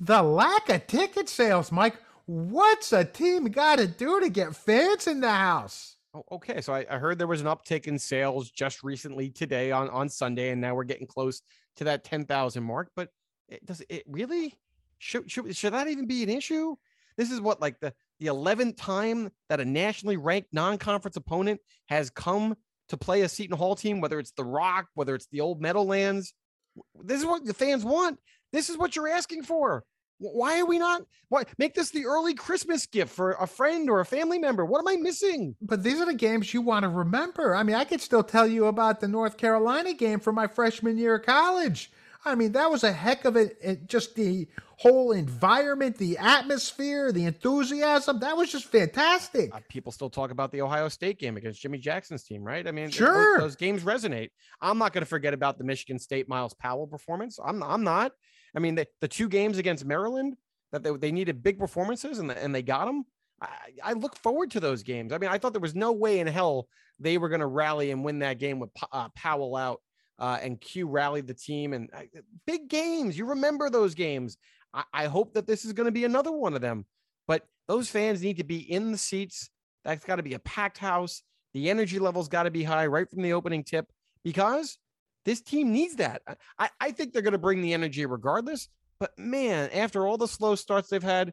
[0.00, 1.96] The lack of ticket sales, Mike.
[2.28, 5.96] What's a team got to do to get fans in the house?
[6.12, 6.60] Oh, okay.
[6.60, 10.10] So I, I heard there was an uptick in sales just recently today on, on
[10.10, 11.40] Sunday, and now we're getting close
[11.76, 12.90] to that 10,000 mark.
[12.94, 13.08] But
[13.48, 14.54] it, does it really
[14.98, 16.76] should, should should that even be an issue?
[17.16, 22.10] This is what like the the 11th time that a nationally ranked non-conference opponent has
[22.10, 22.56] come
[22.90, 26.34] to play a Seton Hall team, whether it's the Rock, whether it's the old Meadowlands.
[27.02, 28.18] This is what the fans want.
[28.52, 29.84] This is what you're asking for.
[30.18, 31.02] Wh- Why are we not?
[31.28, 34.64] Why make this the early Christmas gift for a friend or a family member?
[34.64, 35.56] What am I missing?
[35.60, 37.54] But these are the games you want to remember.
[37.54, 40.96] I mean, I could still tell you about the North Carolina game from my freshman
[40.96, 41.90] year of college.
[42.24, 47.12] I mean, that was a heck of a it just the whole environment, the atmosphere,
[47.12, 48.20] the enthusiasm.
[48.20, 49.54] That was just fantastic.
[49.54, 52.66] Uh, people still talk about the Ohio State game against Jimmy Jackson's team, right?
[52.66, 53.34] I mean, Sure.
[53.36, 54.30] those, those games resonate.
[54.60, 57.38] I'm not going to forget about the Michigan State Myles Powell performance.
[57.44, 58.12] I'm I'm not.
[58.54, 60.36] I mean, the, the two games against Maryland
[60.72, 63.04] that they, they needed big performances and, and they got them.
[63.40, 63.48] I,
[63.82, 65.12] I look forward to those games.
[65.12, 66.68] I mean, I thought there was no way in hell
[66.98, 69.80] they were going to rally and win that game with uh, Powell out
[70.18, 72.02] uh, and Q rallied the team and uh,
[72.46, 73.16] big games.
[73.16, 74.36] You remember those games.
[74.74, 76.86] I, I hope that this is going to be another one of them.
[77.26, 79.50] But those fans need to be in the seats.
[79.84, 81.22] That's got to be a packed house.
[81.54, 83.90] The energy level's got to be high right from the opening tip
[84.24, 84.78] because
[85.24, 86.22] this team needs that.
[86.58, 88.68] I- I, think they're going to bring the energy regardless.
[88.98, 91.32] But man, after all the slow starts they've had,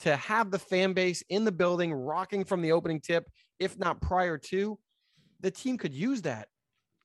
[0.00, 4.00] to have the fan base in the building rocking from the opening tip, if not
[4.00, 4.78] prior to,
[5.40, 6.48] the team could use that.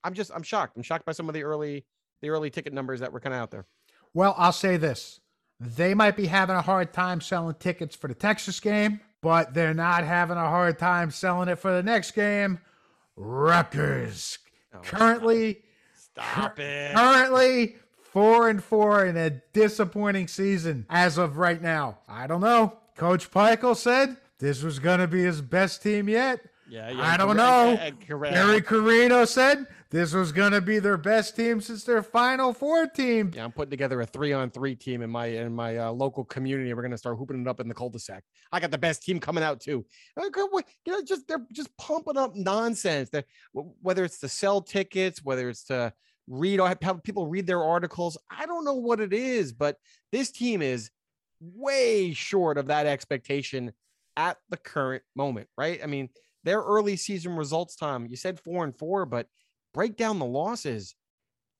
[0.03, 0.75] I'm just I'm shocked.
[0.75, 1.85] I'm shocked by some of the early
[2.21, 3.65] the early ticket numbers that were kind of out there.
[4.13, 5.19] Well, I'll say this.
[5.59, 9.73] They might be having a hard time selling tickets for the Texas game, but they're
[9.73, 12.59] not having a hard time selling it for the next game.
[13.15, 14.39] Rutgers.
[14.73, 15.61] Oh, currently
[16.13, 16.95] Stop it.
[16.95, 17.75] currently
[18.11, 21.99] four and four in a disappointing season as of right now.
[22.07, 22.77] I don't know.
[22.95, 26.41] Coach Pikiell said this was going to be his best team yet.
[26.69, 27.01] Yeah, yeah.
[27.01, 27.73] I don't know.
[27.73, 28.33] uh, correct.
[28.33, 32.87] Gary Carino said this was going to be their best team since their Final Four
[32.87, 33.31] team.
[33.35, 36.23] Yeah, I'm putting together a three on three team in my in my uh, local
[36.23, 36.73] community.
[36.73, 38.23] We're gonna start hooping it up in the cul-de-sac.
[38.51, 39.85] I got the best team coming out too.
[40.17, 43.09] Uh, You know, just they're just pumping up nonsense.
[43.09, 45.93] That whether it's to sell tickets, whether it's to
[46.27, 48.17] read have people read their articles.
[48.29, 49.75] I don't know what it is, but
[50.11, 50.89] this team is
[51.41, 53.73] way short of that expectation
[54.15, 55.81] at the current moment, right?
[55.83, 56.09] I mean,
[56.43, 59.27] their early season results, Tom, you said four and four, but
[59.73, 60.95] break down the losses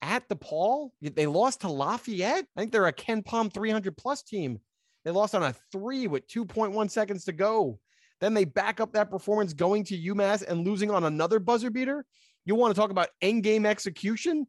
[0.01, 0.93] at the Paul.
[1.01, 2.45] They lost to Lafayette.
[2.55, 4.59] I think they're a KenPom 300 plus team.
[5.03, 7.79] They lost on a three with 2.1 seconds to go.
[8.19, 12.05] Then they back up that performance going to UMass and losing on another buzzer beater.
[12.45, 14.45] You want to talk about end game execution?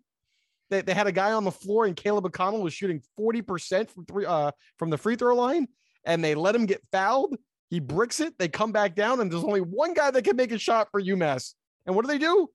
[0.70, 4.04] They, they had a guy on the floor and Caleb McConnell was shooting 40% from
[4.04, 5.68] three uh from the free throw line
[6.04, 7.36] and they let him get fouled.
[7.68, 8.38] He bricks it.
[8.38, 11.00] They come back down and there's only one guy that can make a shot for
[11.00, 11.54] UMass.
[11.86, 12.48] And what do they do?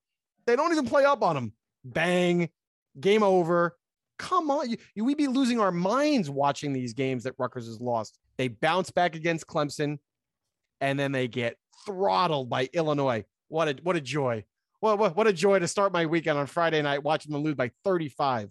[0.47, 1.53] They don't even play up on him.
[1.83, 2.49] Bang.
[2.99, 3.77] Game over.
[4.17, 7.79] Come on, you, you, we'd be losing our minds watching these games that Rutgers has
[7.79, 8.17] lost.
[8.37, 9.99] They bounce back against Clemson,
[10.81, 13.25] and then they get throttled by Illinois.
[13.49, 14.43] What a what a joy!
[14.79, 17.53] What what, what a joy to start my weekend on Friday night watching them lose
[17.53, 18.49] by 35.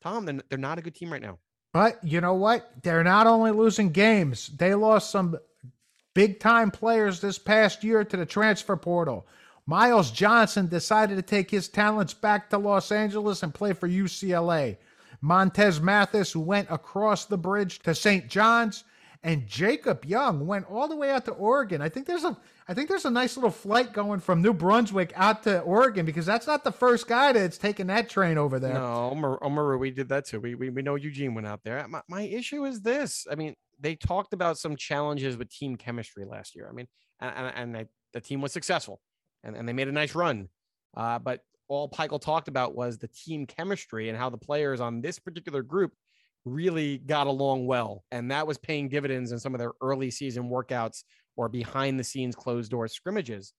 [0.00, 1.38] Tom, they're, they're not a good team right now.
[1.72, 2.70] But you know what?
[2.82, 5.36] They're not only losing games, they lost some
[6.14, 9.26] big time players this past year to the transfer portal.
[9.70, 14.76] Myles Johnson decided to take his talents back to Los Angeles and play for UCLA.
[15.20, 18.26] Montez Mathis went across the bridge to St.
[18.28, 18.82] John's,
[19.22, 21.80] and Jacob Young went all the way out to Oregon.
[21.80, 25.12] I think there's a I think there's a nice little flight going from New Brunswick
[25.14, 28.74] out to Oregon because that's not the first guy that's taken that train over there.
[28.74, 30.40] No, Omer, Omer we did that too.
[30.40, 31.86] We, we we know Eugene went out there.
[31.86, 33.24] My, my issue is this.
[33.30, 36.68] I mean, they talked about some challenges with team chemistry last year.
[36.68, 36.88] I mean,
[37.20, 39.00] and and, and the team was successful,
[39.44, 40.48] and, and they made a nice run.
[40.96, 45.00] Uh, but all Pikiell talked about was the team chemistry and how the players on
[45.00, 45.92] this particular group
[46.44, 48.04] really got along well.
[48.10, 51.04] And that was paying dividends in some of their early season workouts
[51.36, 53.52] or behind the scenes closed door scrimmages.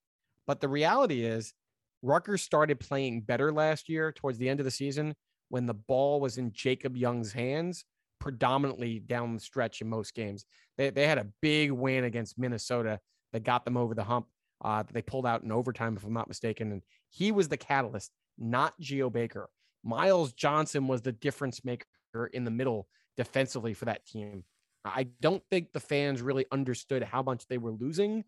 [0.47, 1.53] But the reality is,
[2.01, 5.15] Rutgers started playing better last year towards the end of the season
[5.49, 7.85] when the ball was in Jacob Young's hands,
[8.19, 10.45] predominantly down the stretch in most games.
[10.77, 12.99] They, they had a big win against Minnesota
[13.33, 14.27] that got them over the hump.
[14.63, 16.71] Uh, they pulled out in overtime, if I'm not mistaken.
[16.71, 19.49] And he was the catalyst, not Geo Baker.
[19.83, 21.85] Myles Johnson was the difference maker
[22.33, 22.87] in the middle
[23.17, 24.43] defensively for that team.
[24.85, 28.23] I don't think the fans really understood how much they were losing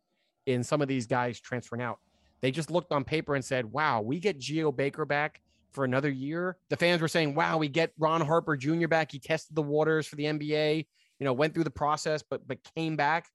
[0.46, 2.00] in some of these guys transferring out.
[2.42, 6.10] They just looked on paper and said, wow, we get Geo Baker back for another
[6.10, 6.58] year.
[6.70, 8.88] The fans were saying, wow, we get Ron Harper Jr.
[8.88, 9.12] back.
[9.12, 10.86] He tested the waters for the NBA,
[11.20, 13.28] you know, went through the process, but but came back.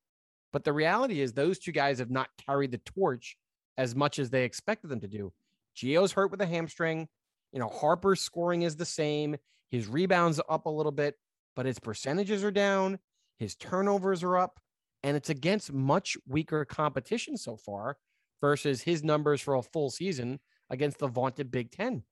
[0.53, 3.37] But the reality is those two guys have not carried the torch
[3.77, 5.33] as much as they expected them to do.
[5.75, 7.09] Geo's hurt with a hamstring.
[7.53, 9.37] You know, Harper's scoring is the same.
[9.71, 11.17] His rebounds up a little bit,
[11.55, 12.99] but his percentages are down.
[13.39, 14.59] His turnovers are up,
[15.03, 17.97] and it's against much weaker competition so far
[18.41, 20.41] versus his numbers for a full season
[20.71, 22.03] against the vaunted Big Ten.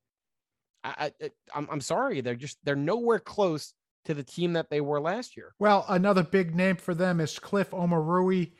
[0.84, 3.74] I, I, I'm, I'm sorry, they're just they're nowhere close
[4.06, 5.54] to the team that they were last year.
[5.58, 8.52] Well, another big name for them is Cliff Omoruyi.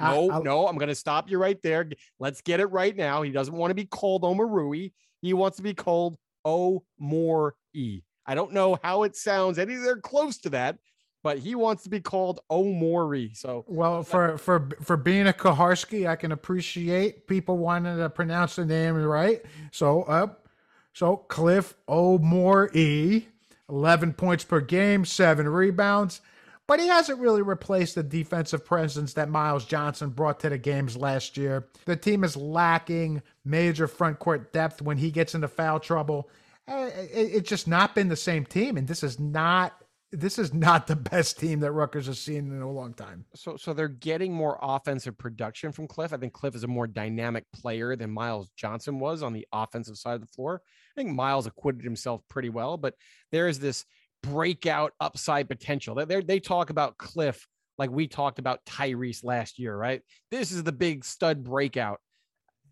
[0.00, 1.88] No, I, no, I'm going to stop you right there.
[2.20, 3.22] Let's get it right now.
[3.22, 4.92] He doesn't want to be called Omoruyi.
[5.22, 8.02] He wants to be called O More E.
[8.28, 10.76] I don't know how it sounds anywhere close to that,
[11.22, 13.34] but he wants to be called Omori.
[13.34, 18.56] So well, for for for being a Kaharski, I can appreciate people wanting to pronounce
[18.56, 19.42] the name right.
[19.72, 20.48] So up, uh,
[20.92, 23.24] so Cliff Omori,
[23.68, 26.20] eleven points per game, seven rebounds.
[26.66, 30.98] But he hasn't really replaced the defensive presence that Myles Johnson brought to the games
[30.98, 31.68] last year.
[31.86, 36.28] The team is lacking major front court depth when he gets into foul trouble.
[36.66, 40.86] Eh, it's just not been the same team, and this is not this is not
[40.86, 43.26] the best team that Rutgers has seen in a long time.
[43.34, 46.12] So, so they're getting more offensive production from Cliff.
[46.12, 49.98] I think Cliff is a more dynamic player than Miles Johnson was on the offensive
[49.98, 50.62] side of the floor.
[50.98, 52.94] I think Myles acquitted himself pretty well, but
[53.30, 53.84] there is this
[54.24, 55.94] breakout upside potential.
[55.94, 57.46] They they talk about Cliff
[57.78, 60.02] like we talked about Tyrese last year, right?
[60.32, 62.00] This is the big stud breakout.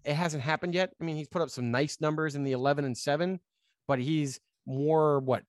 [0.04, 0.90] It hasn't happened yet.
[1.00, 3.38] I mean, he's put up some nice numbers in the 11 and 7,
[3.86, 5.44] but he's more what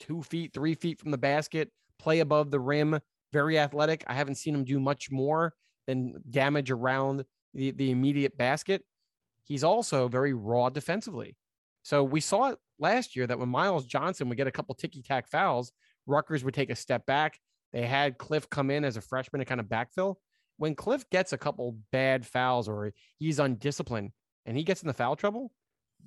[0.00, 2.98] two feet, three feet from the basket, play above the rim,
[3.34, 4.02] very athletic.
[4.06, 5.52] I haven't seen him do much more
[5.86, 8.82] than damage around the, the immediate basket.
[9.42, 11.36] He's also very raw defensively.
[11.84, 15.02] So we saw it last year that when Myles Johnson would get a couple ticky
[15.02, 15.70] tack fouls,
[16.06, 17.38] Rutgers would take a step back.
[17.74, 20.16] They had Cliff come in as a freshman to kind of backfill.
[20.56, 24.12] When Cliff gets a couple bad fouls or he's undisciplined
[24.46, 25.52] and he gets in the foul trouble,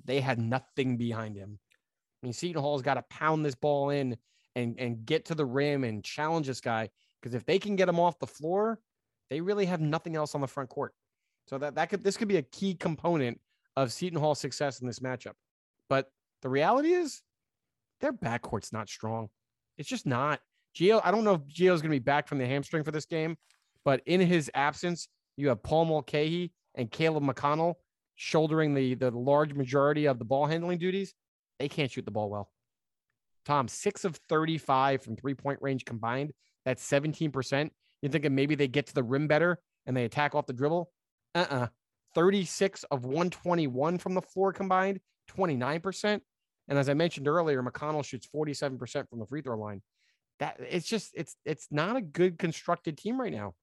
[0.04, 1.60] they had nothing behind him.
[2.22, 4.16] I mean, Seton Hall's got to pound this ball in
[4.56, 6.88] and and get to the rim and challenge this guy
[7.22, 8.80] because if they can get him off the floor,
[9.30, 10.92] they really have nothing else on the front court.
[11.46, 13.40] So that that could this could be a key component
[13.76, 15.34] of Seton Hall's success in this matchup.
[15.88, 16.06] But
[16.42, 17.22] the reality is,
[18.00, 19.28] their backcourt's not strong.
[19.76, 20.40] It's just not.
[20.74, 23.06] Geo, I don't know if Geo's going to be back from the hamstring for this
[23.06, 23.36] game,
[23.84, 27.74] but in his absence, you have Paul Mulcahy and Caleb McConnell
[28.16, 31.14] shouldering the the large majority of the ball handling duties.
[31.58, 32.50] They can't shoot the ball well.
[33.44, 36.32] Tom, six of 35 from three point range combined.
[36.64, 37.70] That's 17%.
[38.02, 40.90] You're thinking maybe they get to the rim better and they attack off the dribble.
[41.34, 41.56] Uh uh-uh.
[41.56, 41.66] uh
[42.14, 46.20] 36 of 121 from the floor combined, 29%.
[46.68, 49.82] And as I mentioned earlier, McConnell shoots 47% from the free throw line.
[50.38, 53.54] That it's just it's it's not a good constructed team right now.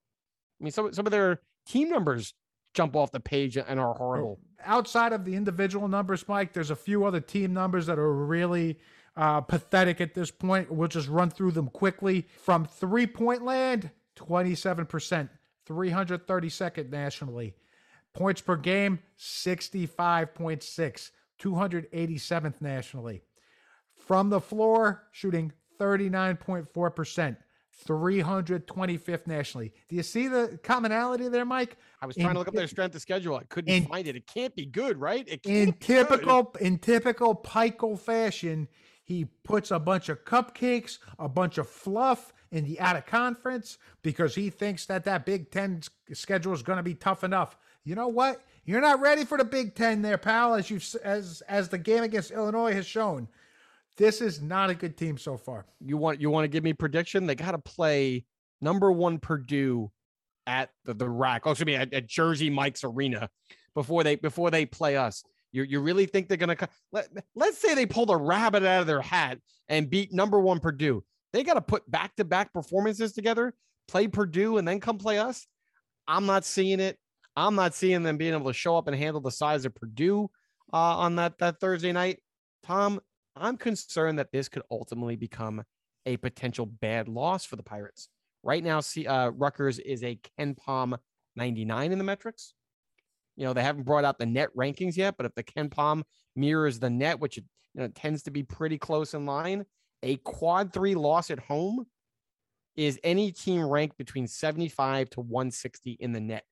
[0.59, 2.33] I mean, some some of their team numbers
[2.73, 4.39] jump off the page and are horrible.
[4.63, 8.77] Outside of the individual numbers, Mike, there's a few other team numbers that are really
[9.15, 10.69] uh, pathetic at this point.
[10.71, 12.27] We'll just run through them quickly.
[12.37, 15.29] From three point land, 27%,
[15.67, 17.55] 332nd nationally.
[18.13, 23.21] Points per game, 65.6, 287th nationally.
[23.95, 27.37] From the floor, shooting 39.4%,
[27.87, 29.73] 325th nationally.
[29.89, 31.77] Do you see the commonality there, Mike?
[32.01, 33.35] I was trying In- to look up their strength of schedule.
[33.35, 34.15] I couldn't in- find it.
[34.15, 35.27] It can't be good, right?
[35.27, 36.19] It in can't be good.
[36.19, 38.67] typical in typical Pikiell fashion,
[39.03, 43.77] he puts a bunch of cupcakes, a bunch of fluff in the out of conference
[44.01, 45.81] because he thinks that that Big Ten
[46.13, 47.57] schedule is going to be tough enough.
[47.85, 48.41] You know what?
[48.65, 50.55] You're not ready for the Big Ten, there, pal.
[50.55, 53.27] As you as as the game against Illinois has shown,
[53.95, 55.65] this is not a good team so far.
[55.79, 57.27] You want you want to give me prediction?
[57.27, 58.25] They got to play
[58.59, 59.91] number one Purdue
[60.47, 61.43] at the, the RAC.
[61.45, 63.29] Oh, excuse me, at, at Jersey Mike's Arena
[63.75, 65.23] before they before they play us.
[65.51, 66.57] You you really think they're gonna
[66.91, 69.37] let Let's say they pull the rabbit out of their hat
[69.69, 71.03] and beat number one Purdue.
[71.33, 73.53] They got to put back to back performances together,
[73.87, 75.45] play Purdue, and then come play us.
[76.07, 76.97] I'm not seeing it.
[77.35, 80.29] I'm not seeing them being able to show up and handle the size of Purdue
[80.71, 82.19] uh, on that that Thursday night.
[82.63, 82.99] Tom,
[83.35, 85.63] I'm concerned that this could ultimately become
[86.05, 88.09] a potential bad loss for the Pirates.
[88.43, 90.97] Right now, see, uh, Rutgers is a KenPom
[91.35, 92.53] 99 in the metrics.
[93.35, 96.03] You know, they haven't brought out the net rankings yet, but if the KenPom
[96.35, 99.65] mirrors the net, which it you know tends to be pretty close in line,
[100.03, 101.85] a quad three loss at home
[102.75, 106.43] is any team ranked between 75 to 160 in the net.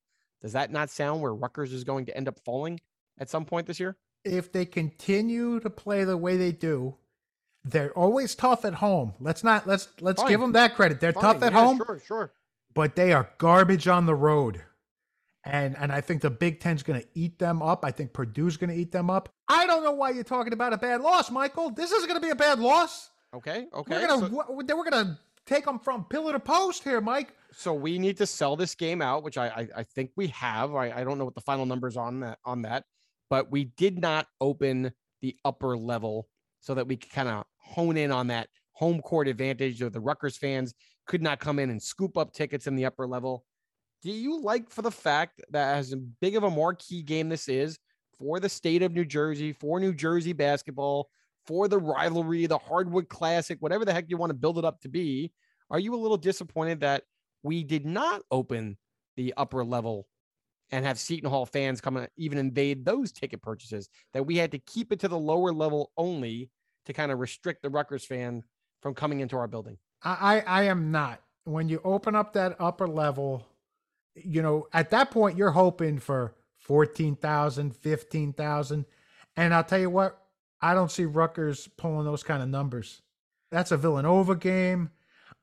[0.44, 2.78] Does that not sound where Rutgers is going to end up falling
[3.16, 3.96] at some point this year?
[4.26, 6.96] If they continue to play the way they do,
[7.64, 9.14] they're always tough at home.
[9.20, 11.00] Let's not let's let's give them that credit.
[11.00, 11.78] They're tough at yeah, home.
[11.78, 12.32] Sure, sure.
[12.74, 14.62] but they are garbage on the road.
[15.44, 17.82] And and I think the Big Ten's going to eat them up.
[17.82, 19.30] I think Purdue's going to eat them up.
[19.48, 21.70] I don't know why you're talking about a bad loss, Michael.
[21.70, 23.08] This isn't going to be a bad loss.
[23.34, 23.94] Okay, okay.
[23.94, 27.34] We're gonna so- we're we're gonna take them from pillar to post here, Mike.
[27.52, 30.74] so we need to sell this game out, which I I, I think we have.
[30.74, 32.84] I, I don't know what the final numbers on that on that,
[33.30, 36.28] but we did not open the upper level
[36.60, 39.82] so that we could kind of hone in on that home court advantage.
[39.82, 40.74] Or the Rutgers fans
[41.06, 43.44] could not come in and scoop up tickets in the upper level.
[44.02, 47.78] Do you like for the fact that as big of a marquee game this is
[48.18, 51.08] for the state of New Jersey, for New Jersey basketball,
[51.46, 54.80] for the rivalry, the Hardwood Classic, whatever the heck you want to build it up
[54.80, 55.32] to be?
[55.70, 57.04] Are you a little disappointed that
[57.42, 58.76] we did not open
[59.16, 60.06] the upper level
[60.70, 63.88] and have Seton Hall fans come and even invade those ticket purchases?
[64.12, 66.50] That we had to keep it to the lower level only
[66.86, 68.42] to kind of restrict the Rutgers fan
[68.82, 69.78] from coming into our building.
[70.02, 71.22] I, I am not.
[71.44, 73.46] When you open up that upper level,
[74.14, 78.84] you know, at that point you're hoping for 14,000, 15,000.
[79.36, 80.18] And I'll tell you what,
[80.60, 83.02] I don't see Rutgers pulling those kind of numbers.
[83.50, 84.90] That's a Villanova game.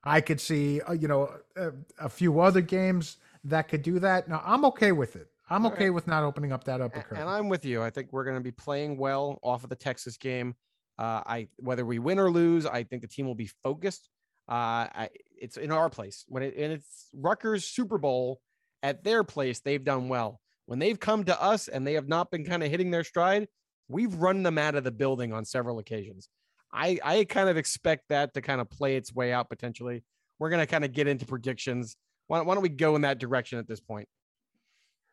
[0.03, 4.27] I could see, uh, you know, a, a few other games that could do that.
[4.27, 5.27] Now, I'm okay with it.
[5.49, 5.93] I'm All okay right.
[5.93, 7.17] with not opening up that upper A- curtain.
[7.21, 7.83] And I'm with you.
[7.83, 10.55] I think we're going to be playing well off of the Texas game.
[10.97, 14.09] Uh, I whether we win or lose, I think the team will be focused.
[14.49, 15.09] Uh, I,
[15.39, 18.39] it's in our place when it and it's Rutgers Super Bowl
[18.83, 19.59] at their place.
[19.59, 22.69] They've done well when they've come to us and they have not been kind of
[22.69, 23.47] hitting their stride.
[23.87, 26.29] We've run them out of the building on several occasions.
[26.73, 30.03] I I kind of expect that to kind of play its way out potentially.
[30.39, 31.95] We're going to kind of get into predictions.
[32.27, 34.07] Why, why don't we go in that direction at this point?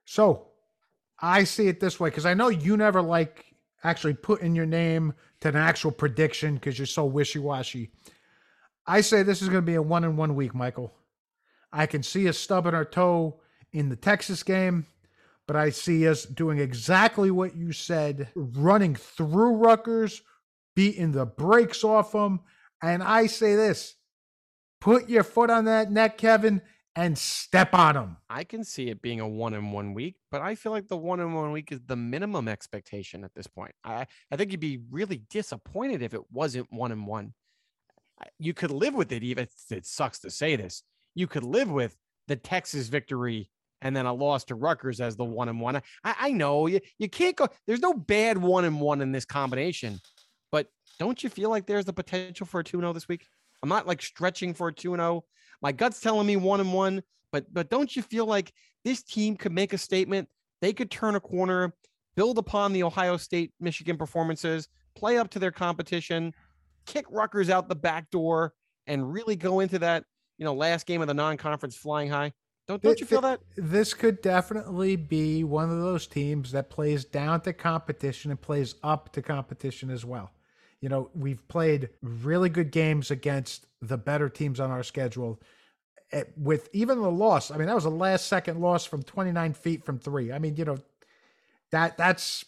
[0.06, 0.46] So
[1.20, 3.44] I see it this way because I know you never like
[3.84, 7.90] actually putting your name to an actual prediction because you're so wishy washy.
[8.86, 10.94] I say this is going to be a one in one week, Michael.
[11.72, 13.40] I can see us stubbing our toe
[13.72, 14.86] in the Texas game,
[15.48, 20.20] but I see us doing exactly what you said, running through Rutgers,
[20.76, 22.40] beating the brakes off them.
[22.82, 23.96] And I say this
[24.80, 26.60] put your foot on that neck, Kevin,
[26.94, 28.16] and step on them.
[28.28, 30.96] I can see it being a one in one week, but I feel like the
[30.96, 33.72] one in one week is the minimum expectation at this point.
[33.82, 37.32] I, I think you'd be really disappointed if it wasn't one in one.
[38.38, 40.82] You could live with it, even it sucks to say this.
[41.14, 41.96] You could live with
[42.26, 43.50] the Texas victory
[43.82, 45.76] and then a loss to Rutgers as the one and one.
[45.76, 49.24] I, I know you, you can't go, there's no bad one and one in this
[49.24, 50.00] combination,
[50.50, 50.66] but
[50.98, 53.26] don't you feel like there's the potential for a 2 0 this week?
[53.62, 55.24] I'm not like stretching for a 2 0.
[55.62, 57.02] My gut's telling me one and one,
[57.32, 58.52] but but don't you feel like
[58.84, 60.28] this team could make a statement?
[60.60, 61.72] They could turn a corner,
[62.16, 66.32] build upon the Ohio State Michigan performances, play up to their competition,
[66.86, 68.52] kick Rutgers out the back door,
[68.86, 70.04] and really go into that
[70.36, 72.32] you know last game of the non-conference flying high.
[72.68, 73.40] Don't don't you feel that?
[73.56, 78.74] This could definitely be one of those teams that plays down to competition and plays
[78.82, 80.30] up to competition as well.
[80.82, 85.40] You know, we've played really good games against the better teams on our schedule.
[86.12, 89.54] Eh, With even the loss, I mean, that was a last second loss from 29
[89.54, 90.30] feet from three.
[90.30, 90.78] I mean, you know,
[91.72, 92.44] that that's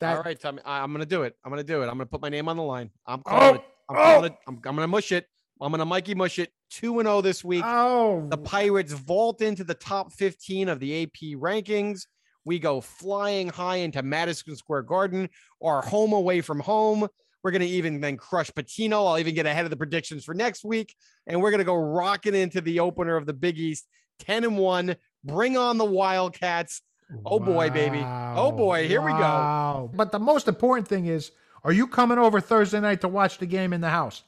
[0.00, 0.16] that.
[0.16, 0.60] All right, Tommy.
[0.64, 1.36] I- I'm gonna do it.
[1.44, 1.86] I'm gonna do it.
[1.86, 2.90] I'm gonna put my name on the line.
[3.06, 3.64] I'm Oh, calling it.
[3.88, 4.02] I'm oh.
[4.02, 4.38] calling it.
[4.48, 5.28] I'm, I'm gonna mush it.
[5.62, 6.50] I'm gonna Mikey mush it.
[6.70, 7.64] Two and zero this week.
[7.64, 12.06] Oh, The Pirates vault into the top 15 of the AP rankings.
[12.44, 15.28] We go flying high into Madison Square Garden,
[15.62, 17.06] our home away from home.
[17.42, 19.06] We're going to even then crush Pitino.
[19.08, 20.94] I'll even get ahead of the predictions for next week.
[21.26, 23.86] And we're going to go rocking into the opener of the Big East
[24.20, 24.96] 10 and 1.
[25.24, 26.82] Bring on the Wildcats.
[27.26, 28.02] Oh boy, baby.
[28.02, 29.18] Oh boy, here we go.
[29.18, 29.90] go.
[29.94, 31.30] But the most important thing is,
[31.62, 34.22] are you coming over Thursday night to watch the game in the house?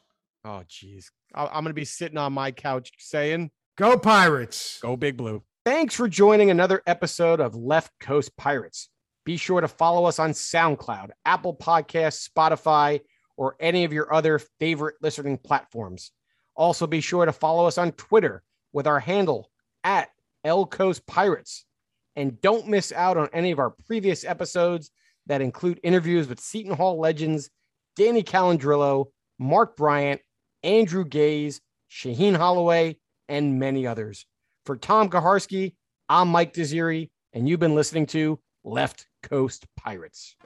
[0.44, 1.10] Oh, geez.
[1.34, 4.78] I- I'm going to be sitting on my couch saying, Go Pirates.
[4.82, 5.42] Go Big Blue.
[5.64, 8.88] Thanks for joining another episode of Left Coast Pirates.
[9.24, 13.00] Be sure to follow us on SoundCloud, Apple Podcasts, Spotify,
[13.36, 16.12] or any of your other favorite listening platforms.
[16.54, 18.42] Also, be sure to follow us on Twitter
[18.72, 19.50] with our handle
[19.82, 20.10] at
[20.44, 21.64] El Coast Pirates.
[22.14, 24.90] And don't miss out on any of our previous episodes
[25.26, 27.50] that include interviews with Seton Hall legends
[27.96, 29.06] Danny Callandrillo,
[29.38, 30.20] Mark Bryant,
[30.64, 31.60] Andrew Gaze,
[31.90, 32.96] Shaheen Holloway,
[33.28, 34.26] and many others.
[34.64, 35.74] For Tom Kaharski,
[36.08, 40.36] I'm Mike Desiri, and you've been listening to Left Coast Pirates.